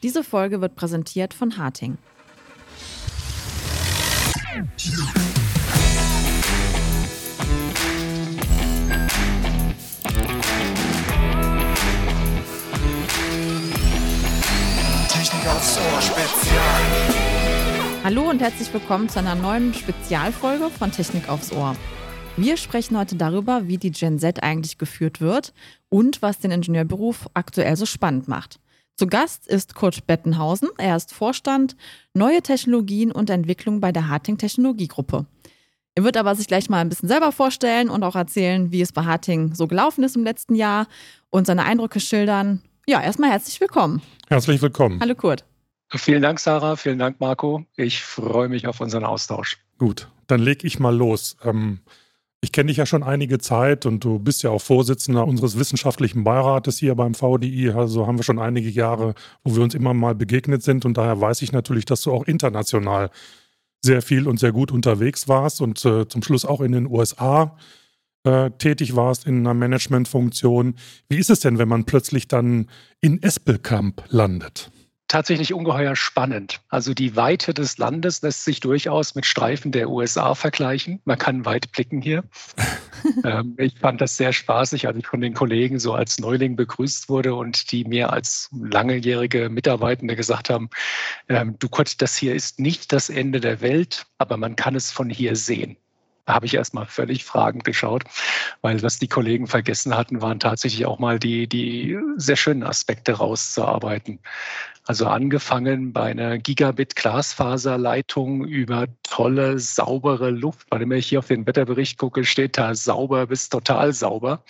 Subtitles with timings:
[0.00, 1.98] Diese Folge wird präsentiert von Harting.
[15.08, 16.82] Technik aufs Ohr Spezial.
[18.04, 21.74] Hallo und herzlich willkommen zu einer neuen Spezialfolge von Technik aufs Ohr.
[22.36, 25.52] Wir sprechen heute darüber, wie die Gen Z eigentlich geführt wird
[25.88, 28.60] und was den Ingenieurberuf aktuell so spannend macht.
[28.98, 30.70] Zu Gast ist Kurt Bettenhausen.
[30.76, 31.76] Er ist Vorstand
[32.14, 35.24] Neue Technologien und Entwicklung bei der Harting Technologiegruppe.
[35.94, 38.90] Er wird aber sich gleich mal ein bisschen selber vorstellen und auch erzählen, wie es
[38.90, 40.88] bei Harting so gelaufen ist im letzten Jahr
[41.30, 42.60] und seine Eindrücke schildern.
[42.88, 44.02] Ja, erstmal herzlich willkommen.
[44.26, 44.98] Herzlich willkommen.
[45.00, 45.44] Hallo Kurt.
[45.90, 46.74] Vielen Dank, Sarah.
[46.74, 47.64] Vielen Dank, Marco.
[47.76, 49.58] Ich freue mich auf unseren Austausch.
[49.78, 51.36] Gut, dann leg ich mal los.
[51.44, 51.78] Ähm,
[52.40, 56.22] ich kenne dich ja schon einige Zeit und du bist ja auch Vorsitzender unseres wissenschaftlichen
[56.22, 57.70] Beirates hier beim VDI.
[57.70, 60.84] Also haben wir schon einige Jahre, wo wir uns immer mal begegnet sind.
[60.84, 63.10] Und daher weiß ich natürlich, dass du auch international
[63.82, 67.56] sehr viel und sehr gut unterwegs warst und äh, zum Schluss auch in den USA
[68.24, 70.74] äh, tätig warst in einer Managementfunktion.
[71.08, 72.68] Wie ist es denn, wenn man plötzlich dann
[73.00, 74.70] in Espelkamp landet?
[75.08, 76.60] Tatsächlich ungeheuer spannend.
[76.68, 81.00] Also die Weite des Landes lässt sich durchaus mit Streifen der USA vergleichen.
[81.04, 82.24] Man kann weit blicken hier.
[83.24, 87.08] ähm, ich fand das sehr spaßig, als ich von den Kollegen so als Neuling begrüßt
[87.08, 90.68] wurde und die mir als langjährige Mitarbeitende gesagt haben,
[91.28, 94.90] ähm, du Gott, das hier ist nicht das Ende der Welt, aber man kann es
[94.90, 95.76] von hier sehen.
[96.28, 98.04] Habe ich erstmal völlig fragend geschaut,
[98.60, 103.14] weil was die Kollegen vergessen hatten, waren tatsächlich auch mal die, die sehr schönen Aspekte
[103.14, 104.20] rauszuarbeiten.
[104.88, 110.66] Also angefangen bei einer Gigabit-Glasfaserleitung über tolle, saubere Luft.
[110.70, 114.42] Weil immer ich hier auf den Wetterbericht gucke, steht da sauber bis total sauber.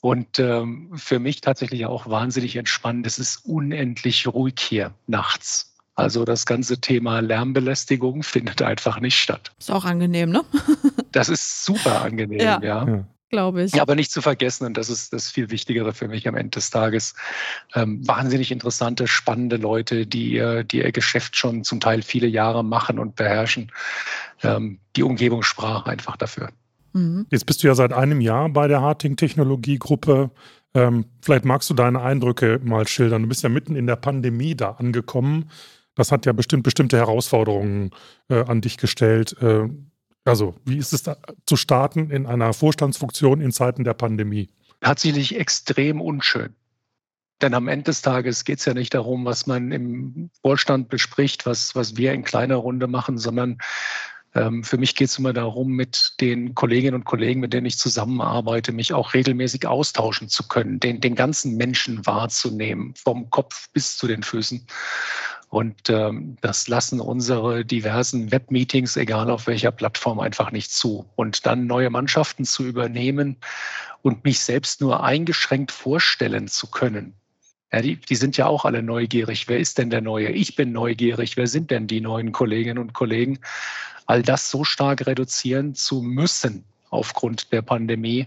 [0.00, 3.06] Und ähm, für mich tatsächlich auch wahnsinnig entspannend.
[3.06, 5.69] Es ist unendlich ruhig hier nachts.
[6.00, 9.52] Also das ganze Thema Lärmbelästigung findet einfach nicht statt.
[9.58, 10.42] Ist auch angenehm, ne?
[11.12, 12.60] das ist super angenehm, ja.
[12.62, 12.86] ja.
[12.86, 13.04] ja.
[13.30, 13.80] Glaube ich.
[13.80, 16.70] Aber nicht zu vergessen, und das ist das viel Wichtigere für mich am Ende des
[16.70, 17.14] Tages,
[17.76, 22.98] ähm, wahnsinnig interessante, spannende Leute, die, die ihr Geschäft schon zum Teil viele Jahre machen
[22.98, 23.70] und beherrschen.
[24.42, 26.50] Ähm, die Umgebung sprach einfach dafür.
[26.92, 27.26] Mhm.
[27.30, 30.30] Jetzt bist du ja seit einem Jahr bei der Harting Technologiegruppe.
[30.74, 33.22] Ähm, vielleicht magst du deine Eindrücke mal schildern.
[33.22, 35.50] Du bist ja mitten in der Pandemie da angekommen.
[35.94, 37.90] Das hat ja bestimmt bestimmte Herausforderungen
[38.28, 39.36] äh, an dich gestellt.
[39.40, 39.68] Äh,
[40.24, 44.50] also, wie ist es da, zu starten in einer Vorstandsfunktion in Zeiten der Pandemie?
[44.80, 46.54] Tatsächlich extrem unschön.
[47.40, 51.46] Denn am Ende des Tages geht es ja nicht darum, was man im Vorstand bespricht,
[51.46, 53.58] was, was wir in kleiner Runde machen, sondern
[54.34, 57.78] ähm, für mich geht es immer darum, mit den Kolleginnen und Kollegen, mit denen ich
[57.78, 63.96] zusammenarbeite, mich auch regelmäßig austauschen zu können, den, den ganzen Menschen wahrzunehmen, vom Kopf bis
[63.96, 64.66] zu den Füßen.
[65.50, 71.04] Und ähm, das lassen unsere diversen Webmeetings, egal auf welcher Plattform, einfach nicht zu.
[71.16, 73.36] Und dann neue Mannschaften zu übernehmen
[74.02, 77.14] und mich selbst nur eingeschränkt vorstellen zu können.
[77.72, 79.48] Ja, die, die sind ja auch alle neugierig.
[79.48, 80.30] Wer ist denn der Neue?
[80.30, 81.36] Ich bin neugierig.
[81.36, 83.40] Wer sind denn die neuen Kolleginnen und Kollegen?
[84.06, 88.26] All das so stark reduzieren zu müssen aufgrund der Pandemie,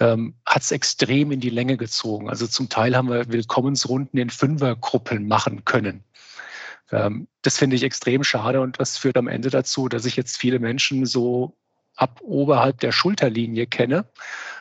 [0.00, 2.28] ähm, hat es extrem in die Länge gezogen.
[2.28, 6.04] Also zum Teil haben wir Willkommensrunden in Fünfergruppen machen können.
[6.92, 10.36] Ähm, das finde ich extrem schade und das führt am Ende dazu, dass ich jetzt
[10.36, 11.56] viele Menschen so
[11.96, 14.04] ab oberhalb der Schulterlinie kenne,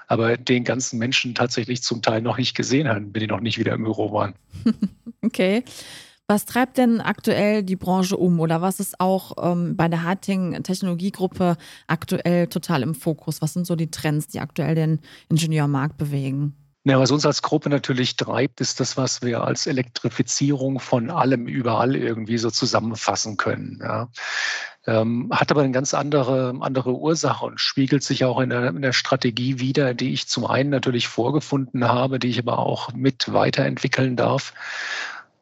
[0.07, 3.57] aber den ganzen Menschen tatsächlich zum Teil noch nicht gesehen haben, wenn die noch nicht
[3.57, 4.33] wieder im Büro waren.
[5.21, 5.63] okay.
[6.27, 10.63] Was treibt denn aktuell die Branche um oder was ist auch ähm, bei der Harting
[10.63, 11.55] Technologiegruppe
[11.85, 13.43] aktuell total im Fokus?
[13.43, 16.55] Was sind so die Trends, die aktuell den Ingenieurmarkt bewegen?
[16.87, 21.47] Ja, was uns als Gruppe natürlich treibt, ist das, was wir als Elektrifizierung von allem
[21.47, 23.79] überall irgendwie so zusammenfassen können.
[23.81, 24.07] Ja.
[24.85, 28.83] Ähm, hat aber eine ganz andere, andere Ursache und spiegelt sich auch in der, in
[28.83, 33.33] der Strategie wider, die ich zum einen natürlich vorgefunden habe, die ich aber auch mit
[33.33, 34.53] weiterentwickeln darf.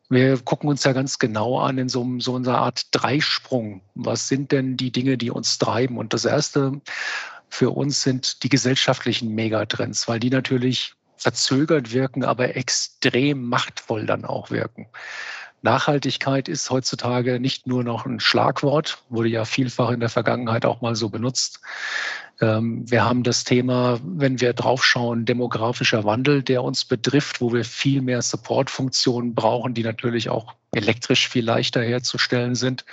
[0.07, 3.81] Wir gucken uns ja ganz genau an in so, so einer Art Dreisprung.
[3.95, 5.97] Was sind denn die Dinge, die uns treiben?
[5.97, 6.79] Und das erste
[7.50, 14.25] für uns sind die gesellschaftlichen Megatrends, weil die natürlich verzögert wirken, aber extrem machtvoll dann
[14.25, 14.88] auch wirken.
[15.63, 20.81] Nachhaltigkeit ist heutzutage nicht nur noch ein Schlagwort, wurde ja vielfach in der Vergangenheit auch
[20.81, 21.62] mal so benutzt.
[22.42, 27.63] Ähm, wir haben das Thema, wenn wir draufschauen, demografischer Wandel, der uns betrifft, wo wir
[27.63, 32.83] viel mehr Supportfunktionen brauchen, die natürlich auch elektrisch viel leichter herzustellen sind.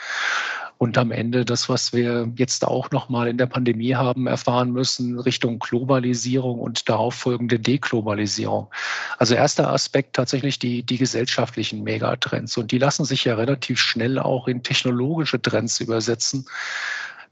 [0.82, 4.72] Und am Ende das, was wir jetzt auch noch mal in der Pandemie haben erfahren
[4.72, 8.70] müssen, Richtung Globalisierung und darauf folgende Deglobalisierung.
[9.18, 12.56] Also erster Aspekt tatsächlich die, die gesellschaftlichen Megatrends.
[12.56, 16.46] Und die lassen sich ja relativ schnell auch in technologische Trends übersetzen.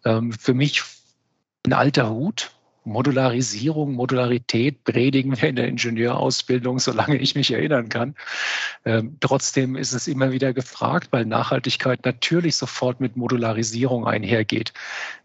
[0.04, 0.82] Ähm, für mich
[1.64, 2.50] ein alter Hut,
[2.88, 8.14] Modularisierung, Modularität predigen wir in der Ingenieurausbildung, solange ich mich erinnern kann.
[8.85, 14.73] Ähm, trotzdem ist es immer wieder gefragt, weil Nachhaltigkeit natürlich sofort mit Modularisierung einhergeht.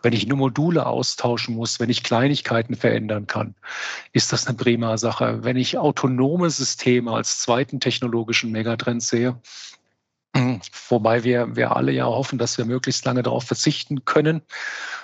[0.02, 3.56] Wenn ich nur Module austauschen muss, wenn ich Kleinigkeiten verändern kann,
[4.12, 5.44] ist das eine prima Sache.
[5.44, 9.40] Wenn ich autonome Systeme als zweiten technologischen Megatrend sehe,
[10.90, 14.42] Wobei wir, wir alle ja hoffen, dass wir möglichst lange darauf verzichten können.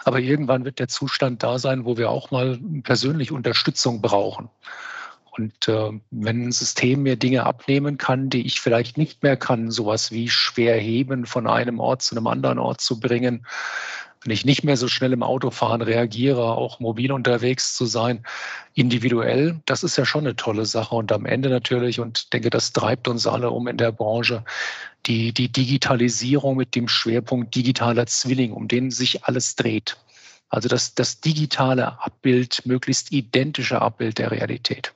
[0.04, 4.50] Aber irgendwann wird der Zustand da sein, wo wir auch mal persönlich Unterstützung brauchen.
[5.31, 9.72] Und äh, wenn ein System mir Dinge abnehmen kann, die ich vielleicht nicht mehr kann,
[9.72, 13.46] sowas wie schwer heben von einem Ort zu einem anderen Ort zu bringen,
[14.24, 18.25] wenn ich nicht mehr so schnell im Autofahren reagiere, auch mobil unterwegs zu sein,
[18.74, 20.95] individuell, das ist ja schon eine tolle Sache.
[20.95, 24.44] Und am Ende natürlich, und denke, das treibt uns alle um in der Branche,
[25.06, 29.98] die, die Digitalisierung mit dem Schwerpunkt digitaler Zwilling, um den sich alles dreht.
[30.50, 34.94] Also das, das digitale Abbild, möglichst identische Abbild der Realität.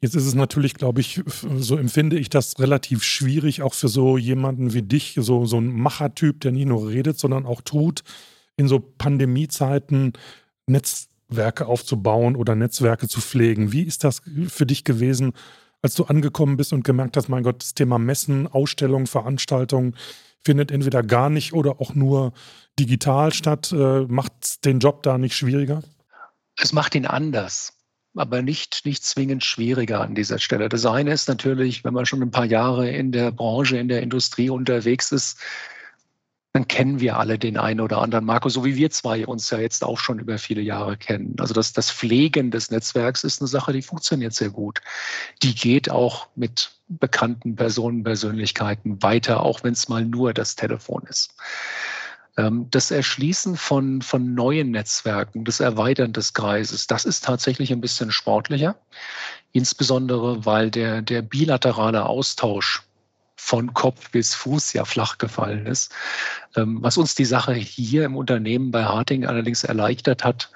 [0.00, 4.16] Jetzt ist es natürlich, glaube ich, so empfinde ich das relativ schwierig, auch für so
[4.16, 8.04] jemanden wie dich, so, so ein Machertyp, der nicht nur redet, sondern auch tut,
[8.58, 10.12] in so Pandemiezeiten
[10.66, 13.72] Netzwerke aufzubauen oder Netzwerke zu pflegen.
[13.72, 15.32] Wie ist das für dich gewesen,
[15.80, 19.96] als du angekommen bist und gemerkt hast, mein Gott, das Thema Messen, Ausstellungen, Veranstaltungen
[20.44, 22.32] findet entweder gar nicht oder auch nur
[22.78, 23.72] digital statt?
[23.72, 25.82] Äh, macht den Job da nicht schwieriger?
[26.60, 27.78] Es macht ihn anders
[28.18, 30.68] aber nicht, nicht zwingend schwieriger an dieser Stelle.
[30.68, 34.02] Das eine ist natürlich, wenn man schon ein paar Jahre in der Branche, in der
[34.02, 35.38] Industrie unterwegs ist,
[36.54, 39.58] dann kennen wir alle den einen oder anderen Marco, so wie wir zwei uns ja
[39.58, 41.36] jetzt auch schon über viele Jahre kennen.
[41.38, 44.80] Also das, das Pflegen des Netzwerks ist eine Sache, die funktioniert sehr gut.
[45.42, 51.02] Die geht auch mit bekannten Personen, Persönlichkeiten weiter, auch wenn es mal nur das Telefon
[51.08, 51.34] ist.
[52.38, 57.82] Ähm, das Erschließen von, von neuen Netzwerken, das Erweitern des Kreises, das ist tatsächlich ein
[57.82, 58.76] bisschen sportlicher.
[59.52, 62.87] Insbesondere, weil der, der bilaterale Austausch
[63.38, 65.94] von Kopf bis Fuß ja flach gefallen ist.
[66.56, 70.50] Ähm, was uns die Sache hier im Unternehmen bei Harting allerdings erleichtert hat,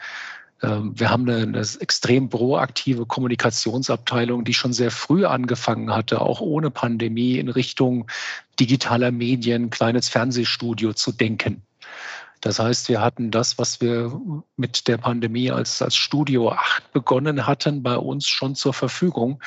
[0.62, 6.40] ähm, wir haben eine, eine, extrem proaktive Kommunikationsabteilung, die schon sehr früh angefangen hatte, auch
[6.40, 8.10] ohne Pandemie in Richtung
[8.58, 11.62] digitaler Medien, kleines Fernsehstudio zu denken.
[12.42, 14.20] Das heißt, wir hatten das, was wir
[14.56, 19.40] mit der Pandemie als, als Studio 8 begonnen hatten, bei uns schon zur Verfügung.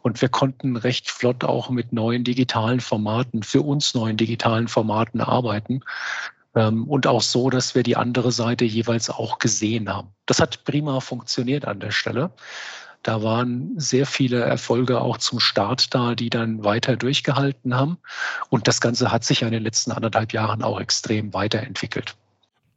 [0.00, 5.20] Und wir konnten recht flott auch mit neuen digitalen Formaten, für uns neuen digitalen Formaten
[5.20, 5.82] arbeiten.
[6.54, 10.08] Ähm, und auch so, dass wir die andere Seite jeweils auch gesehen haben.
[10.24, 12.30] Das hat prima funktioniert an der Stelle.
[13.02, 17.98] Da waren sehr viele Erfolge auch zum Start da, die dann weiter durchgehalten haben.
[18.48, 22.16] Und das Ganze hat sich in den letzten anderthalb Jahren auch extrem weiterentwickelt.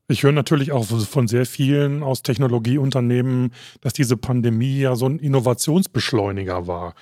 [0.07, 5.19] Ich höre natürlich auch von sehr vielen aus Technologieunternehmen, dass diese Pandemie ja so ein
[5.19, 6.93] Innovationsbeschleuniger war.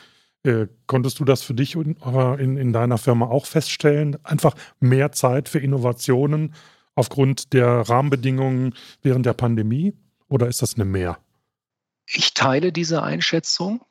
[0.44, 1.95] Äh, konntest du das für dich in,
[2.39, 4.24] in, in deiner Firma auch feststellen?
[4.24, 6.53] Einfach mehr Zeit für Innovationen
[6.95, 9.94] aufgrund der Rahmenbedingungen während der Pandemie?
[10.27, 11.18] Oder ist das eine Mehr?
[12.06, 13.81] Ich teile diese Einschätzung,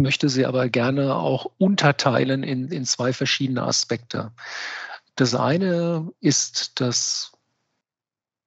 [0.00, 4.32] möchte sie aber gerne auch unterteilen in, in zwei verschiedene Aspekte.
[5.16, 7.31] Das eine ist das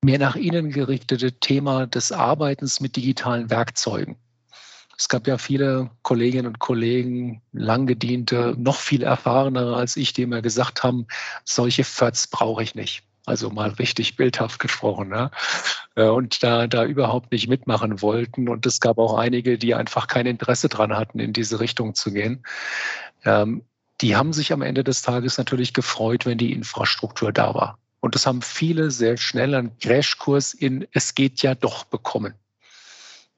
[0.05, 4.15] mehr nach innen gerichtete Thema des Arbeitens mit digitalen Werkzeugen.
[4.97, 10.41] Es gab ja viele Kolleginnen und Kollegen, langgediente, noch viel erfahrenere als ich, die immer
[10.41, 11.07] gesagt haben,
[11.43, 13.03] solche FÖTs brauche ich nicht.
[13.25, 15.09] Also mal richtig bildhaft gesprochen.
[15.09, 15.31] Ne?
[15.95, 18.47] Und da, da überhaupt nicht mitmachen wollten.
[18.47, 22.13] Und es gab auch einige, die einfach kein Interesse dran hatten, in diese Richtung zu
[22.13, 22.45] gehen.
[23.25, 23.63] Ähm,
[24.01, 27.79] die haben sich am Ende des Tages natürlich gefreut, wenn die Infrastruktur da war.
[28.05, 32.35] Und das haben viele sehr schnell einen Crashkurs in Es geht ja doch bekommen.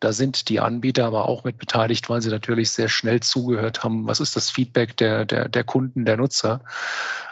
[0.02, 4.06] Da sind die Anbieter aber auch mit beteiligt, weil sie natürlich sehr schnell zugehört haben,
[4.08, 6.60] was ist das Feedback der, der, der Kunden, der Nutzer.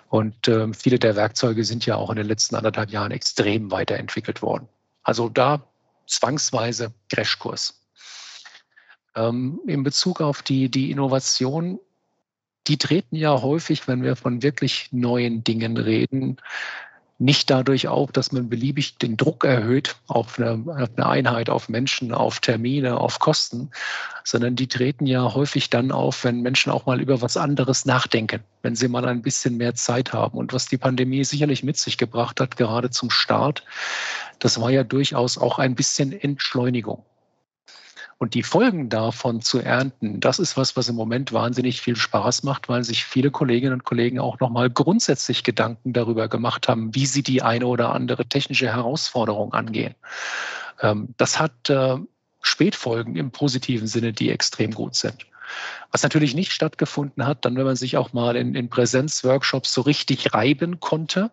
[0.08, 4.42] Und äh, viele der Werkzeuge sind ja auch in den letzten anderthalb Jahren extrem weiterentwickelt
[4.42, 4.70] worden.
[5.04, 5.62] Also da
[6.08, 7.82] zwangsweise Crashkurs.
[9.13, 11.82] Ähm, in Bezug auf die, die Innovation,
[12.68, 16.38] die treten ja häufig, wenn wir von wirklich neuen Dingen reden,
[17.17, 21.69] nicht dadurch auch, dass man beliebig den Druck erhöht auf eine, auf eine, Einheit, auf
[21.69, 23.72] Menschen, auf Termine, auf Kosten,
[24.25, 28.41] sondern die treten ja häufig dann auf, wenn Menschen auch mal über was anderes nachdenken,
[28.63, 30.38] wenn sie mal ein bisschen mehr Zeit haben.
[30.38, 33.63] Und was die Pandemie sicherlich mit sich gebracht hat, gerade zum Start,
[34.39, 37.03] das war ja durchaus auch ein bisschen Entschleunigung.
[38.17, 42.43] Und die Folgen davon zu ernten, das ist was, was im Moment wahnsinnig viel Spaß
[42.43, 47.05] macht, weil sich viele Kolleginnen und Kollegen auch nochmal grundsätzlich Gedanken darüber gemacht haben, wie
[47.05, 49.95] sie die eine oder andere technische Herausforderung angehen.
[50.81, 51.98] Ähm, das hat äh,
[52.41, 55.25] Spätfolgen im positiven Sinne, die extrem gut sind.
[55.91, 59.81] Was natürlich nicht stattgefunden hat, dann wenn man sich auch mal in, in Präsenzworkshops so
[59.81, 61.31] richtig reiben konnte,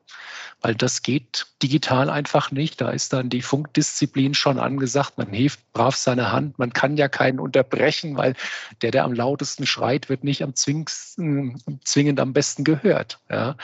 [0.61, 2.81] weil das geht digital einfach nicht.
[2.81, 5.19] Da ist dann die Funkdisziplin schon angesagt.
[5.19, 6.59] Man hebt brav seine Hand.
[6.59, 8.35] Man kann ja keinen unterbrechen, weil
[8.81, 13.19] der, der am lautesten schreit, wird nicht am zwingend am besten gehört.
[13.31, 13.57] Ja.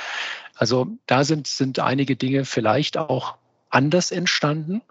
[0.56, 3.36] Also da sind, sind einige Dinge vielleicht auch
[3.70, 4.82] anders entstanden.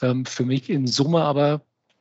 [0.00, 1.60] Ähm, für mich in Summe aber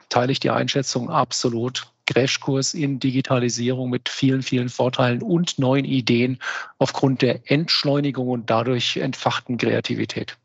[0.10, 6.40] teile ich die Einschätzung absolut Crashkurs in Digitalisierung mit vielen, vielen Vorteilen und neuen Ideen
[6.80, 10.38] aufgrund der Entschleunigung und dadurch entfachten Kreativität.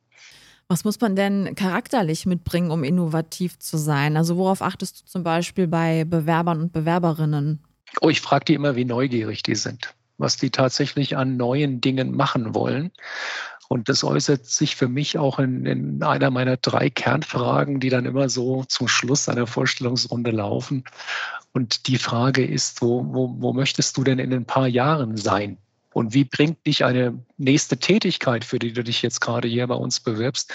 [0.68, 4.16] Was muss man denn charakterlich mitbringen, um innovativ zu sein?
[4.16, 7.62] Also worauf achtest du zum Beispiel bei Bewerbern und Bewerberinnen?
[8.00, 12.16] Oh, ich frage die immer, wie neugierig die sind, was die tatsächlich an neuen Dingen
[12.16, 12.90] machen wollen.
[13.72, 18.04] Und das äußert sich für mich auch in, in, einer meiner drei Kernfragen, die dann
[18.04, 20.84] immer so zum Schluss einer Vorstellungsrunde laufen.
[21.54, 25.56] Und die Frage ist, wo, wo, wo möchtest du denn in ein paar Jahren sein?
[25.94, 29.74] Und wie bringt dich eine nächste Tätigkeit, für die du dich jetzt gerade hier bei
[29.74, 30.52] uns bewirbst,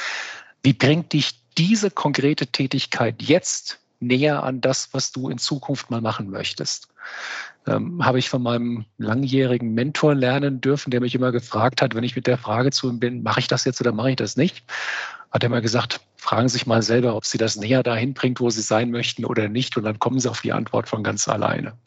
[0.61, 6.01] wie bringt dich diese konkrete Tätigkeit jetzt näher an das, was du in Zukunft mal
[6.01, 6.87] machen möchtest?
[7.67, 12.03] Ähm, habe ich von meinem langjährigen Mentor lernen dürfen, der mich immer gefragt hat, wenn
[12.03, 14.37] ich mit der Frage zu ihm bin, mache ich das jetzt oder mache ich das
[14.37, 14.63] nicht?
[15.31, 18.39] Hat er immer gesagt, fragen Sie sich mal selber, ob Sie das näher dahin bringt,
[18.39, 19.77] wo Sie sein möchten oder nicht.
[19.77, 21.77] Und dann kommen Sie auf die Antwort von ganz alleine.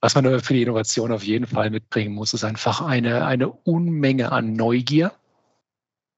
[0.00, 3.48] Was man aber für die Innovation auf jeden Fall mitbringen muss, ist einfach eine, eine
[3.48, 5.12] Unmenge an Neugier.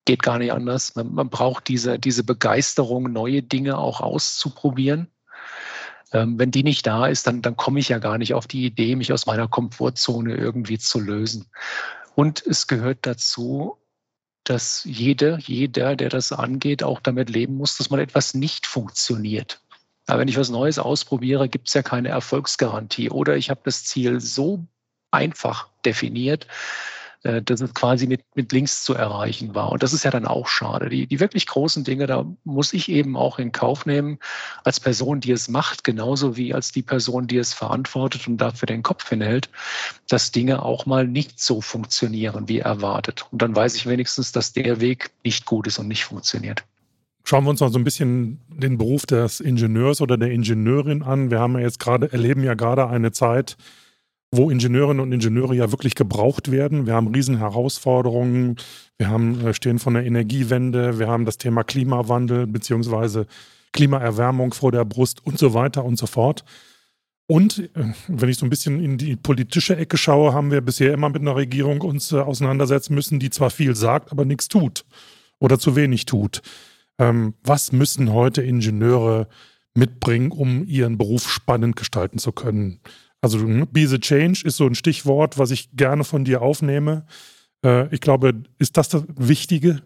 [0.04, 0.94] Geht gar nicht anders.
[0.96, 5.08] Man, man braucht diese, diese Begeisterung, neue Dinge auch auszuprobieren.
[6.12, 8.64] Ähm, wenn die nicht da ist, dann, dann komme ich ja gar nicht auf die
[8.64, 11.46] Idee, mich aus meiner Komfortzone irgendwie zu lösen.
[12.14, 13.76] Und es gehört dazu,
[14.44, 19.60] dass jede, jeder, der das angeht, auch damit leben muss, dass man etwas nicht funktioniert.
[20.06, 23.10] Aber wenn ich was Neues ausprobiere, gibt es ja keine Erfolgsgarantie.
[23.10, 24.64] Oder ich habe das Ziel so
[25.12, 26.46] einfach definiert,
[27.22, 29.72] dass es quasi mit, mit Links zu erreichen war.
[29.72, 30.88] Und das ist ja dann auch schade.
[30.88, 34.18] Die, die wirklich großen Dinge, da muss ich eben auch in Kauf nehmen,
[34.64, 38.66] als Person, die es macht, genauso wie als die Person, die es verantwortet und dafür
[38.66, 39.50] den Kopf hinhält,
[40.08, 43.26] dass Dinge auch mal nicht so funktionieren, wie erwartet.
[43.30, 46.64] Und dann weiß ich wenigstens, dass der Weg nicht gut ist und nicht funktioniert.
[47.24, 51.30] Schauen wir uns mal so ein bisschen den Beruf des Ingenieurs oder der Ingenieurin an.
[51.30, 53.58] Wir haben ja jetzt gerade, erleben ja gerade eine Zeit,
[54.32, 56.86] wo Ingenieurinnen und Ingenieure ja wirklich gebraucht werden.
[56.86, 58.56] Wir haben riesen Herausforderungen.
[58.96, 60.98] Wir haben, äh, stehen von der Energiewende.
[60.98, 63.26] Wir haben das Thema Klimawandel beziehungsweise
[63.72, 66.44] Klimaerwärmung vor der Brust und so weiter und so fort.
[67.26, 70.92] Und äh, wenn ich so ein bisschen in die politische Ecke schaue, haben wir bisher
[70.92, 74.84] immer mit einer Regierung uns äh, auseinandersetzen müssen, die zwar viel sagt, aber nichts tut
[75.38, 76.42] oder zu wenig tut.
[76.98, 79.28] Ähm, was müssen heute Ingenieure
[79.74, 82.80] mitbringen, um ihren Beruf spannend gestalten zu können?
[83.20, 87.06] Also hm, Be the Change ist so ein Stichwort, was ich gerne von dir aufnehme.
[87.64, 89.82] Äh, ich glaube, ist das das Wichtige,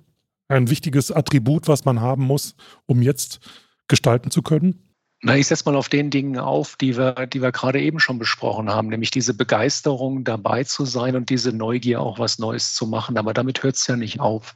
[0.48, 2.54] ein wichtiges Attribut, was man haben muss,
[2.86, 3.40] um jetzt
[3.88, 4.80] gestalten zu können?
[5.22, 8.18] Na, ich setze mal auf den Dingen auf, die wir, die wir gerade eben schon
[8.18, 12.86] besprochen haben, nämlich diese Begeisterung dabei zu sein und diese Neugier auch was Neues zu
[12.86, 13.16] machen.
[13.16, 14.54] Aber damit hört es ja nicht auf.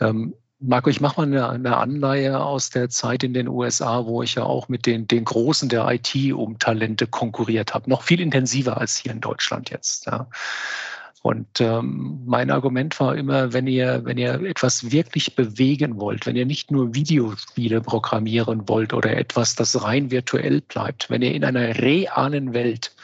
[0.00, 4.24] Ähm, Marco, ich mache mal eine, eine, Anleihe aus der Zeit in den USA, wo
[4.24, 7.88] ich ja auch mit den, den Großen der IT um Talente konkurriert habe.
[7.88, 10.06] Noch viel intensiver als hier in Deutschland jetzt.
[10.06, 10.28] Ja.
[11.22, 16.36] Und ähm, mein Argument war immer, wenn ihr, wenn ihr etwas wirklich bewegen wollt, wenn
[16.36, 21.44] ihr nicht nur Videospiele programmieren wollt oder etwas, das rein virtuell bleibt, wenn ihr in
[21.44, 22.94] einer realen Welt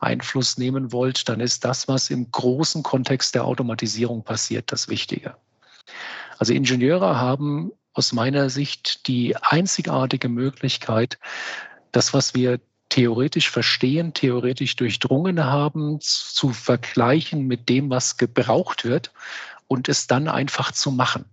[0.00, 5.34] Einfluss nehmen wollt, dann ist das, was im großen Kontext der Automatisierung passiert, das Wichtige.
[6.38, 11.18] Also Ingenieure haben aus meiner Sicht die einzigartige Möglichkeit,
[11.92, 19.12] das, was wir theoretisch verstehen, theoretisch durchdrungen haben, zu vergleichen mit dem, was gebraucht wird
[19.66, 21.24] und es dann einfach zu machen.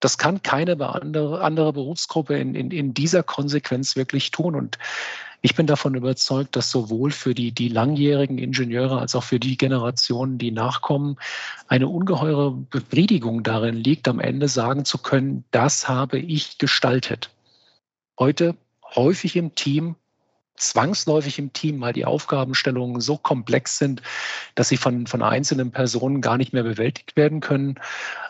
[0.00, 4.54] Das kann keine andere, andere Berufsgruppe in, in, in dieser Konsequenz wirklich tun.
[4.54, 4.78] Und
[5.40, 9.56] ich bin davon überzeugt, dass sowohl für die, die langjährigen Ingenieure als auch für die
[9.56, 11.16] Generationen, die nachkommen,
[11.68, 17.30] eine ungeheure Befriedigung darin liegt, am Ende sagen zu können, das habe ich gestaltet.
[18.18, 18.56] Heute
[18.96, 19.94] häufig im Team,
[20.56, 24.02] zwangsläufig im Team, weil die Aufgabenstellungen so komplex sind,
[24.56, 27.78] dass sie von, von einzelnen Personen gar nicht mehr bewältigt werden können.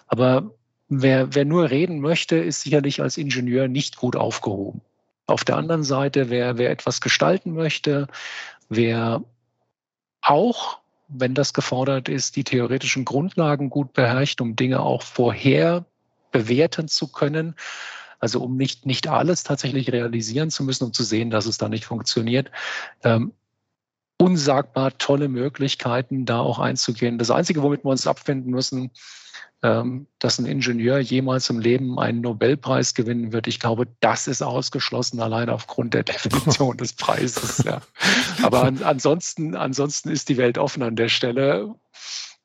[0.08, 0.50] Aber
[0.88, 4.82] wer, wer nur reden möchte, ist sicherlich als Ingenieur nicht gut aufgehoben.
[5.28, 8.08] Auf der anderen Seite, wer, wer etwas gestalten möchte,
[8.70, 9.22] wer
[10.22, 15.84] auch, wenn das gefordert ist, die theoretischen Grundlagen gut beherrscht, um Dinge auch vorher
[16.32, 17.54] bewerten zu können,
[18.18, 21.68] also um nicht, nicht alles tatsächlich realisieren zu müssen, um zu sehen, dass es da
[21.68, 22.50] nicht funktioniert.
[23.04, 23.32] Ähm,
[24.18, 27.18] unsagbar tolle Möglichkeiten, da auch einzugehen.
[27.18, 28.90] Das Einzige, womit wir uns abfinden müssen,
[29.62, 33.46] ähm, dass ein Ingenieur jemals im Leben einen Nobelpreis gewinnen wird.
[33.48, 37.64] Ich glaube, das ist ausgeschlossen, allein aufgrund der Definition des Preises.
[37.64, 37.80] Ja.
[38.42, 41.74] Aber an, ansonsten, ansonsten ist die Welt offen an der Stelle.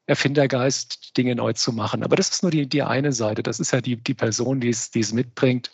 [0.06, 2.04] Erfindergeist, Dinge neu zu machen.
[2.04, 3.42] Aber das ist nur die, die eine Seite.
[3.42, 5.72] Das ist ja die, die Person, die es, die es mitbringt.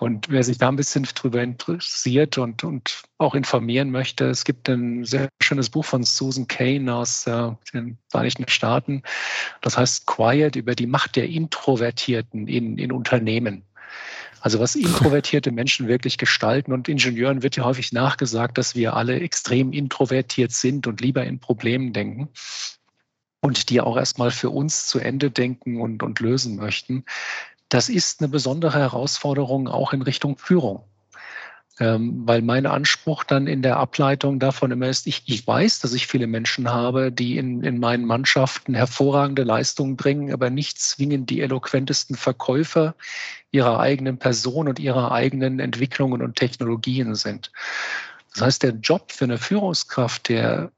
[0.00, 4.66] Und wer sich da ein bisschen drüber interessiert und, und auch informieren möchte, es gibt
[4.70, 9.02] ein sehr schönes Buch von Susan Kane aus äh, den Vereinigten Staaten.
[9.60, 13.66] Das heißt Quiet über die Macht der Introvertierten in, in Unternehmen.
[14.40, 16.72] Also was introvertierte Menschen wirklich gestalten.
[16.72, 21.40] Und Ingenieuren wird ja häufig nachgesagt, dass wir alle extrem introvertiert sind und lieber in
[21.40, 22.30] Problemen denken
[23.42, 27.04] und die auch erstmal für uns zu Ende denken und, und lösen möchten.
[27.70, 30.84] Das ist eine besondere Herausforderung auch in Richtung Führung.
[31.78, 35.94] Ähm, weil mein Anspruch dann in der Ableitung davon immer ist, ich, ich weiß, dass
[35.94, 41.30] ich viele Menschen habe, die in, in meinen Mannschaften hervorragende Leistungen bringen, aber nicht zwingend
[41.30, 42.94] die eloquentesten Verkäufer
[43.50, 47.50] ihrer eigenen Person und ihrer eigenen Entwicklungen und Technologien sind.
[48.34, 50.70] Das heißt, der Job für eine Führungskraft, der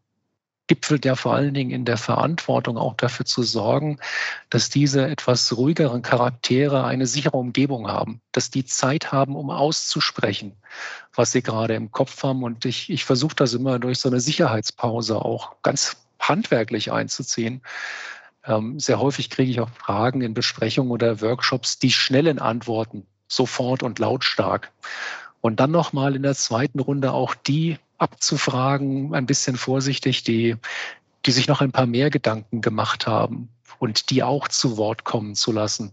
[0.72, 3.98] gipfelt ja vor allen Dingen in der Verantwortung, auch dafür zu sorgen,
[4.48, 10.56] dass diese etwas ruhigeren Charaktere eine sichere Umgebung haben, dass die Zeit haben, um auszusprechen,
[11.14, 12.42] was sie gerade im Kopf haben.
[12.42, 17.60] Und ich, ich versuche das immer durch so eine Sicherheitspause auch ganz handwerklich einzuziehen.
[18.46, 23.82] Ähm, sehr häufig kriege ich auch Fragen in Besprechungen oder Workshops, die schnellen Antworten, sofort
[23.82, 24.72] und lautstark.
[25.42, 30.56] Und dann nochmal in der zweiten Runde auch die abzufragen, ein bisschen vorsichtig, die,
[31.24, 35.34] die sich noch ein paar mehr Gedanken gemacht haben und die auch zu Wort kommen
[35.34, 35.92] zu lassen.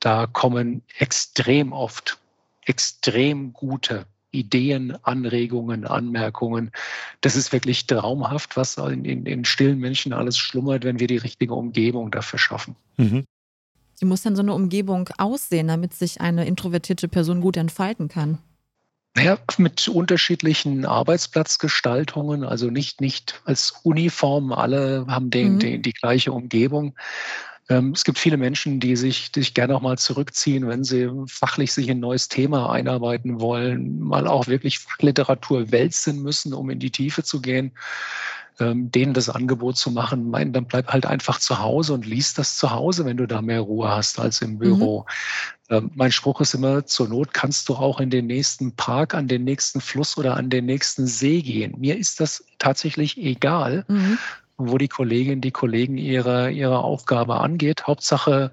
[0.00, 2.18] Da kommen extrem oft
[2.66, 6.70] extrem gute Ideen, Anregungen, Anmerkungen.
[7.22, 11.16] Das ist wirklich traumhaft, was in, in, in stillen Menschen alles schlummert, wenn wir die
[11.16, 12.76] richtige Umgebung dafür schaffen.
[12.98, 13.24] Mhm.
[13.98, 18.38] Wie muss denn so eine Umgebung aussehen, damit sich eine introvertierte Person gut entfalten kann?
[19.16, 25.58] Naja, mit unterschiedlichen Arbeitsplatzgestaltungen, also nicht, nicht als Uniform, alle haben den, mhm.
[25.58, 26.94] den, die gleiche Umgebung.
[27.70, 31.08] Ähm, es gibt viele Menschen, die sich, die sich gerne auch mal zurückziehen, wenn sie
[31.28, 36.68] fachlich sich in ein neues Thema einarbeiten wollen, mal auch wirklich Fachliteratur wälzen müssen, um
[36.68, 37.72] in die Tiefe zu gehen
[38.58, 42.34] ähm, denen das Angebot zu machen, mein, dann bleib halt einfach zu Hause und lies
[42.34, 45.00] das zu Hause, wenn du da mehr Ruhe hast als im Büro.
[45.68, 45.76] Mhm.
[45.76, 49.28] Ähm, mein Spruch ist immer, zur Not kannst du auch in den nächsten Park, an
[49.28, 51.74] den nächsten Fluss oder an den nächsten See gehen.
[51.78, 54.18] Mir ist das tatsächlich egal, mhm.
[54.56, 57.86] wo die Kolleginnen, die Kollegen ihre, ihre Aufgabe angeht.
[57.86, 58.52] Hauptsache,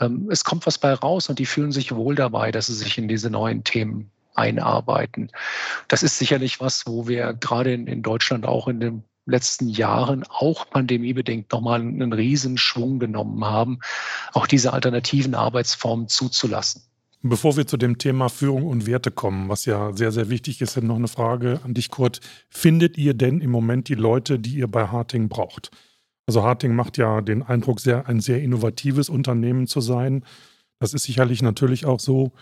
[0.00, 2.98] ähm, es kommt was bei raus und die fühlen sich wohl dabei, dass sie sich
[2.98, 5.30] in diese neuen Themen einarbeiten.
[5.88, 10.24] Das ist sicherlich was, wo wir gerade in, in Deutschland auch in dem letzten Jahren
[10.28, 13.80] auch pandemiebedingt nochmal einen riesen Schwung genommen haben,
[14.32, 16.82] auch diese alternativen Arbeitsformen zuzulassen.
[17.22, 20.80] Bevor wir zu dem Thema Führung und Werte kommen, was ja sehr, sehr wichtig ist,
[20.80, 22.20] noch eine Frage an dich, Kurt.
[22.50, 25.70] Findet ihr denn im Moment die Leute, die ihr bei Harting braucht?
[26.26, 30.24] Also Harting macht ja den Eindruck, sehr, ein sehr innovatives Unternehmen zu sein.
[30.78, 32.32] Das ist sicherlich natürlich auch so.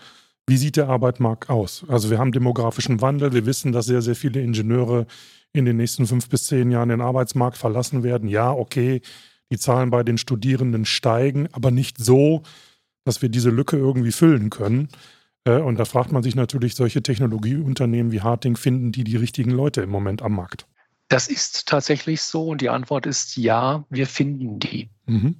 [0.47, 1.85] Wie sieht der Arbeitsmarkt aus?
[1.87, 3.33] Also wir haben demografischen Wandel.
[3.33, 5.07] Wir wissen, dass sehr, sehr viele Ingenieure
[5.55, 8.29] in den nächsten fünf bis zehn Jahren den Arbeitsmarkt verlassen werden.
[8.29, 9.01] Ja, okay,
[9.51, 12.43] die Zahlen bei den Studierenden steigen, aber nicht so,
[13.03, 14.89] dass wir diese Lücke irgendwie füllen können.
[15.45, 19.51] Äh, und da fragt man sich natürlich, solche Technologieunternehmen wie Harting, finden die die richtigen
[19.51, 20.67] Leute im Moment am Markt?
[21.07, 24.89] Das ist tatsächlich so und die Antwort ist ja, wir finden die.
[25.05, 25.39] Mhm.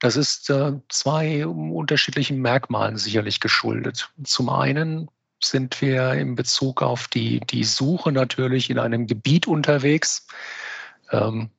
[0.00, 4.10] Das ist äh, zwei unterschiedlichen Merkmalen sicherlich geschuldet.
[4.24, 5.08] Zum einen
[5.44, 10.26] sind wir in Bezug auf die, die Suche natürlich in einem Gebiet unterwegs.
[11.10, 11.50] Ähm,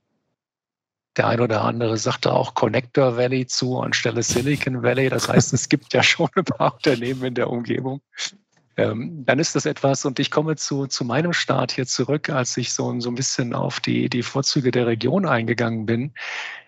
[1.18, 5.10] Der ein oder andere sagte auch Connector Valley zu anstelle Silicon Valley.
[5.10, 8.02] Das heißt, es gibt ja schon ein paar Unternehmen in der Umgebung.
[8.78, 12.58] Ähm, dann ist das etwas, und ich komme zu, zu meinem Start hier zurück, als
[12.58, 16.14] ich so, so ein bisschen auf die, die Vorzüge der Region eingegangen bin.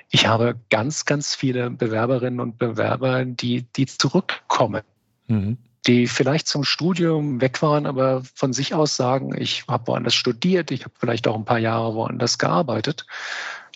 [0.10, 4.84] Ich habe ganz, ganz viele Bewerberinnen und Bewerber, die, die zurückkommen.
[5.28, 10.14] Mhm die vielleicht zum Studium weg waren, aber von sich aus sagen, ich habe woanders
[10.14, 13.06] studiert, ich habe vielleicht auch ein paar Jahre woanders gearbeitet.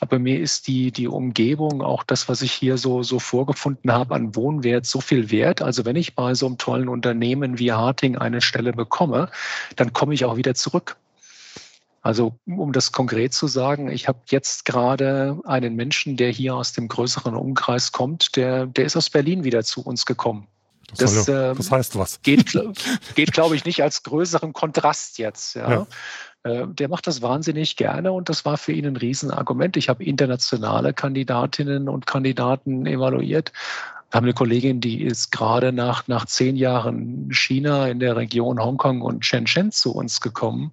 [0.02, 4.16] Aber mir ist die, die Umgebung, auch das, was ich hier so, so vorgefunden habe
[4.16, 5.62] an Wohnwert, so viel wert.
[5.62, 9.30] Also wenn ich bei so einem tollen Unternehmen wie Harting eine Stelle bekomme,
[9.76, 10.98] dann komme ich auch wieder zurück.
[12.02, 16.74] Also um das konkret zu sagen, ich habe jetzt gerade einen Menschen, der hier aus
[16.74, 20.48] dem größeren Umkreis kommt, der, der ist aus Berlin wieder zu uns gekommen.
[20.98, 22.22] Das, das, äh, das heißt was.
[22.24, 22.58] Geht,
[23.16, 25.56] geht glaube ich, nicht als größeren Kontrast jetzt.
[25.56, 25.72] Ja.
[25.72, 25.88] ja.
[26.44, 29.78] Äh, der macht das wahnsinnig gerne und das war für ihn ein Riesenargument.
[29.78, 33.52] Ich habe internationale Kandidatinnen und Kandidaten evaluiert.
[34.10, 38.60] Wir haben eine Kollegin, die ist gerade nach, nach zehn Jahren China in der Region
[38.60, 40.72] Hongkong und Shenzhen zu uns gekommen,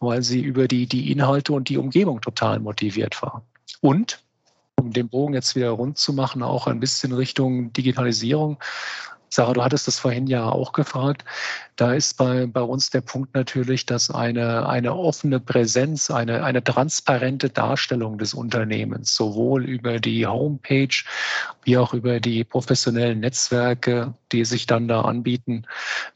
[0.00, 3.42] weil sie über die, die Inhalte und die Umgebung total motiviert war.
[3.80, 4.20] Und
[4.78, 8.58] um den Bogen jetzt wieder rund zu machen, auch ein bisschen Richtung Digitalisierung.
[9.36, 11.22] Sarah, du hattest das vorhin ja auch gefragt.
[11.76, 16.64] Da ist bei, bei uns der Punkt natürlich, dass eine, eine offene Präsenz, eine, eine
[16.64, 20.88] transparente Darstellung des Unternehmens, sowohl über die Homepage
[21.64, 25.66] wie auch über die professionellen Netzwerke, die sich dann da anbieten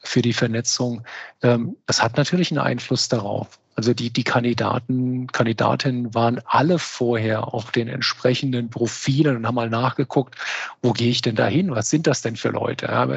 [0.01, 1.03] für die Vernetzung,
[1.43, 3.59] ähm, das hat natürlich einen Einfluss darauf.
[3.75, 9.69] Also die, die Kandidaten, Kandidatinnen waren alle vorher auf den entsprechenden Profilen und haben mal
[9.69, 10.35] nachgeguckt,
[10.81, 11.71] wo gehe ich denn da hin?
[11.71, 12.87] Was sind das denn für Leute?
[12.87, 13.07] Ja,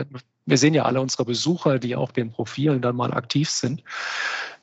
[0.47, 3.83] wir sehen ja alle unsere Besucher, die auf den Profilen dann mal aktiv sind.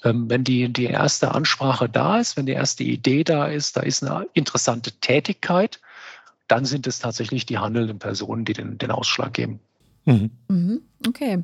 [0.04, 3.82] Ähm, wenn die, die erste Ansprache da ist, wenn die erste Idee da ist, da
[3.82, 5.80] ist eine interessante Tätigkeit,
[6.48, 9.60] dann sind es tatsächlich die handelnden Personen, die den, den Ausschlag geben.
[10.06, 10.32] Mhm.
[10.48, 10.82] Mhm.
[11.08, 11.44] Okay.